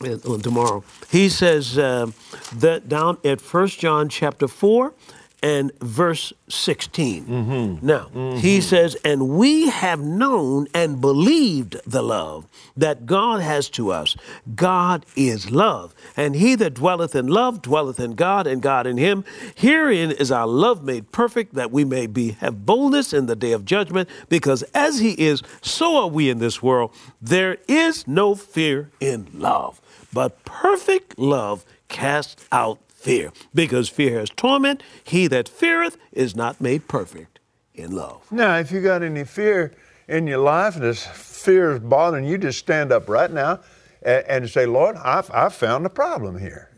uh, 0.00 0.16
on 0.30 0.40
tomorrow. 0.40 0.84
He 1.10 1.28
says 1.28 1.76
um, 1.76 2.14
that 2.54 2.88
down 2.88 3.18
at 3.24 3.40
1 3.40 3.66
John 3.66 4.08
chapter 4.08 4.46
4 4.46 4.94
and 5.42 5.76
verse 5.78 6.32
16. 6.48 7.24
Mm-hmm. 7.24 7.86
Now, 7.86 8.10
mm-hmm. 8.14 8.38
he 8.38 8.60
says, 8.60 8.96
And 9.04 9.28
we 9.30 9.68
have 9.68 10.00
known 10.00 10.66
and 10.74 11.00
believed 11.00 11.76
the 11.86 12.02
love 12.02 12.46
that 12.76 13.06
God 13.06 13.40
has 13.40 13.68
to 13.70 13.92
us. 13.92 14.16
God 14.54 15.06
is 15.16 15.50
love. 15.50 15.94
And 16.16 16.34
he 16.34 16.54
that 16.56 16.74
dwelleth 16.74 17.14
in 17.14 17.28
love 17.28 17.62
dwelleth 17.62 18.00
in 18.00 18.14
God, 18.14 18.46
and 18.46 18.60
God 18.60 18.86
in 18.86 18.96
him. 18.96 19.24
Herein 19.54 20.10
is 20.10 20.32
our 20.32 20.46
love 20.46 20.82
made 20.82 21.12
perfect, 21.12 21.54
that 21.54 21.70
we 21.70 21.84
may 21.84 22.06
be 22.06 22.32
have 22.32 22.66
boldness 22.66 23.12
in 23.12 23.26
the 23.26 23.36
day 23.36 23.52
of 23.52 23.64
judgment, 23.64 24.08
because 24.28 24.62
as 24.74 24.98
he 24.98 25.12
is, 25.12 25.42
so 25.62 25.96
are 25.96 26.08
we 26.08 26.28
in 26.30 26.38
this 26.38 26.62
world. 26.62 26.94
There 27.20 27.58
is 27.68 28.06
no 28.06 28.34
fear 28.34 28.90
in 29.00 29.28
love, 29.32 29.80
but 30.12 30.44
perfect 30.44 31.18
love 31.18 31.64
casts 31.88 32.44
out 32.52 32.78
fear, 32.98 33.32
because 33.54 33.88
fear 33.88 34.18
has 34.18 34.30
torment. 34.30 34.82
He 35.04 35.26
that 35.28 35.48
feareth 35.48 35.96
is 36.12 36.34
not 36.34 36.60
made 36.60 36.88
perfect 36.88 37.38
in 37.74 37.92
love. 37.92 38.30
Now, 38.30 38.56
if 38.56 38.72
you 38.72 38.80
got 38.80 39.02
any 39.02 39.24
fear 39.24 39.72
in 40.08 40.26
your 40.26 40.38
life 40.38 40.74
and 40.74 40.84
this 40.84 41.06
fear 41.06 41.72
is 41.72 41.78
bothering 41.80 42.24
you, 42.24 42.36
just 42.38 42.58
stand 42.58 42.92
up 42.92 43.08
right 43.08 43.30
now 43.30 43.60
and, 44.02 44.24
and 44.26 44.50
say, 44.50 44.66
Lord, 44.66 44.96
I've, 44.96 45.30
I've 45.32 45.54
found 45.54 45.86
a 45.86 45.90
problem 45.90 46.38
here. 46.38 46.70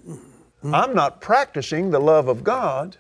I'm 0.63 0.95
not 0.95 1.23
practicing 1.23 1.91
the 1.91 2.01
love 2.01 2.29
of 2.29 2.45
God. 2.45 2.99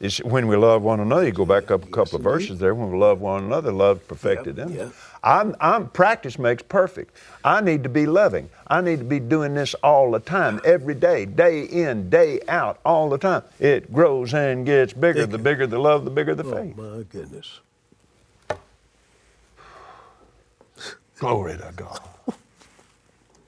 It's 0.00 0.22
when 0.22 0.48
we 0.48 0.56
love 0.56 0.82
one 0.82 1.00
another, 1.00 1.26
you 1.26 1.32
go 1.32 1.44
back 1.44 1.70
up 1.70 1.84
a 1.84 1.86
couple 1.86 2.16
of 2.16 2.22
verses 2.22 2.58
there. 2.58 2.74
When 2.74 2.90
we 2.90 2.98
love 2.98 3.20
one 3.20 3.44
another, 3.44 3.72
love 3.72 4.06
perfected 4.08 4.58
in 4.58 4.68
us. 4.68 4.74
yeah. 4.74 4.88
I'm, 5.24 5.56
I'm 5.58 5.88
practice 5.88 6.38
makes 6.38 6.62
perfect. 6.62 7.16
I 7.42 7.62
need 7.62 7.82
to 7.82 7.88
be 7.88 8.04
loving. 8.04 8.50
I 8.66 8.82
need 8.82 8.98
to 8.98 9.04
be 9.04 9.18
doing 9.18 9.54
this 9.54 9.72
all 9.82 10.10
the 10.10 10.20
time, 10.20 10.60
every 10.64 10.94
day, 10.94 11.24
day 11.24 11.64
in, 11.64 12.10
day 12.10 12.40
out, 12.46 12.78
all 12.84 13.08
the 13.08 13.16
time. 13.16 13.42
It 13.58 13.92
grows 13.92 14.34
and 14.34 14.66
gets 14.66 14.92
bigger. 14.92 15.24
The 15.24 15.38
bigger 15.38 15.66
the 15.66 15.78
love, 15.78 16.04
the 16.04 16.10
bigger 16.10 16.34
the 16.34 16.44
oh, 16.44 16.52
faith. 16.52 16.74
Oh, 16.78 16.96
my 16.96 17.02
goodness. 17.04 17.60
Glory 21.18 21.54
to 21.54 21.72
God. 21.74 22.00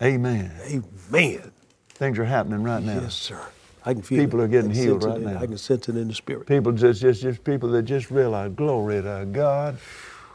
Amen. 0.02 0.52
Amen. 0.64 1.52
Things 1.90 2.18
are 2.18 2.24
happening 2.24 2.62
right 2.62 2.82
now. 2.82 3.00
Yes, 3.00 3.14
sir. 3.14 3.40
I 3.84 3.92
can 3.92 4.02
feel 4.02 4.24
People 4.24 4.40
it. 4.40 4.44
are 4.44 4.48
getting 4.48 4.70
healed 4.70 5.04
right 5.04 5.16
in- 5.16 5.24
now. 5.24 5.38
I 5.38 5.46
can 5.46 5.58
sense 5.58 5.88
it 5.90 5.96
in 5.96 6.08
the 6.08 6.14
spirit. 6.14 6.46
People 6.46 6.72
just, 6.72 7.02
just, 7.02 7.20
just 7.20 7.44
people 7.44 7.68
that 7.70 7.82
just 7.82 8.10
realize, 8.10 8.52
glory 8.52 9.02
to 9.02 9.28
God. 9.30 9.76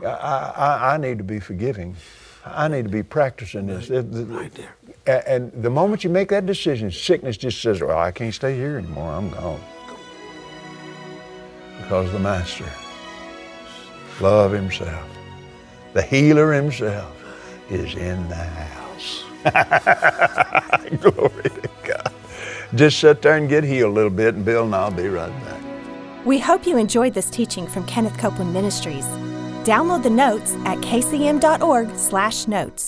I, 0.04 0.54
I, 0.56 0.94
I 0.94 0.98
need 0.98 1.18
to 1.18 1.24
be 1.24 1.40
forgiving. 1.40 1.96
I 2.46 2.68
need 2.68 2.84
to 2.84 2.90
be 2.90 3.04
practicing 3.04 3.68
this. 3.68 3.90
Right 3.90 4.52
there. 4.54 5.30
And 5.30 5.52
the 5.52 5.70
moment 5.70 6.04
you 6.04 6.10
make 6.10 6.30
that 6.30 6.46
decision, 6.46 6.92
sickness 6.92 7.38
just 7.38 7.62
says, 7.62 7.82
well, 7.82 7.98
I 7.98 8.12
can't 8.12 8.34
stay 8.34 8.56
here 8.56 8.78
anymore. 8.78 9.12
I'm 9.12 9.30
gone. 9.30 9.62
Because 11.78 12.12
the 12.12 12.20
Master, 12.20 12.70
love 14.20 14.52
Himself, 14.52 15.08
the 15.94 16.02
healer 16.02 16.54
Himself, 16.54 17.18
is 17.70 17.96
in 17.96 18.28
the 18.30 18.36
house. 18.36 19.24
Glory 21.02 21.44
to 21.44 21.70
God. 21.84 22.14
Just 22.76 23.00
sit 23.00 23.22
there 23.22 23.38
and 23.38 23.50
get 23.50 23.64
healed 23.64 23.92
a 23.92 23.94
little 23.94 24.10
bit, 24.12 24.36
and 24.36 24.46
Bill 24.46 24.64
and 24.66 24.76
I'll 24.76 24.92
be 24.92 25.08
right 25.08 25.32
back. 25.46 25.62
We 26.26 26.38
hope 26.38 26.68
you 26.68 26.78
enjoyed 26.78 27.14
this 27.14 27.30
teaching 27.30 27.66
from 27.66 27.86
Kenneth 27.88 28.18
Copeland 28.18 28.54
Ministries. 28.54 29.08
Download 29.63 30.04
the 30.04 30.10
notes 30.10 30.56
at 30.65 30.80
kcm.org/notes. 30.80 32.84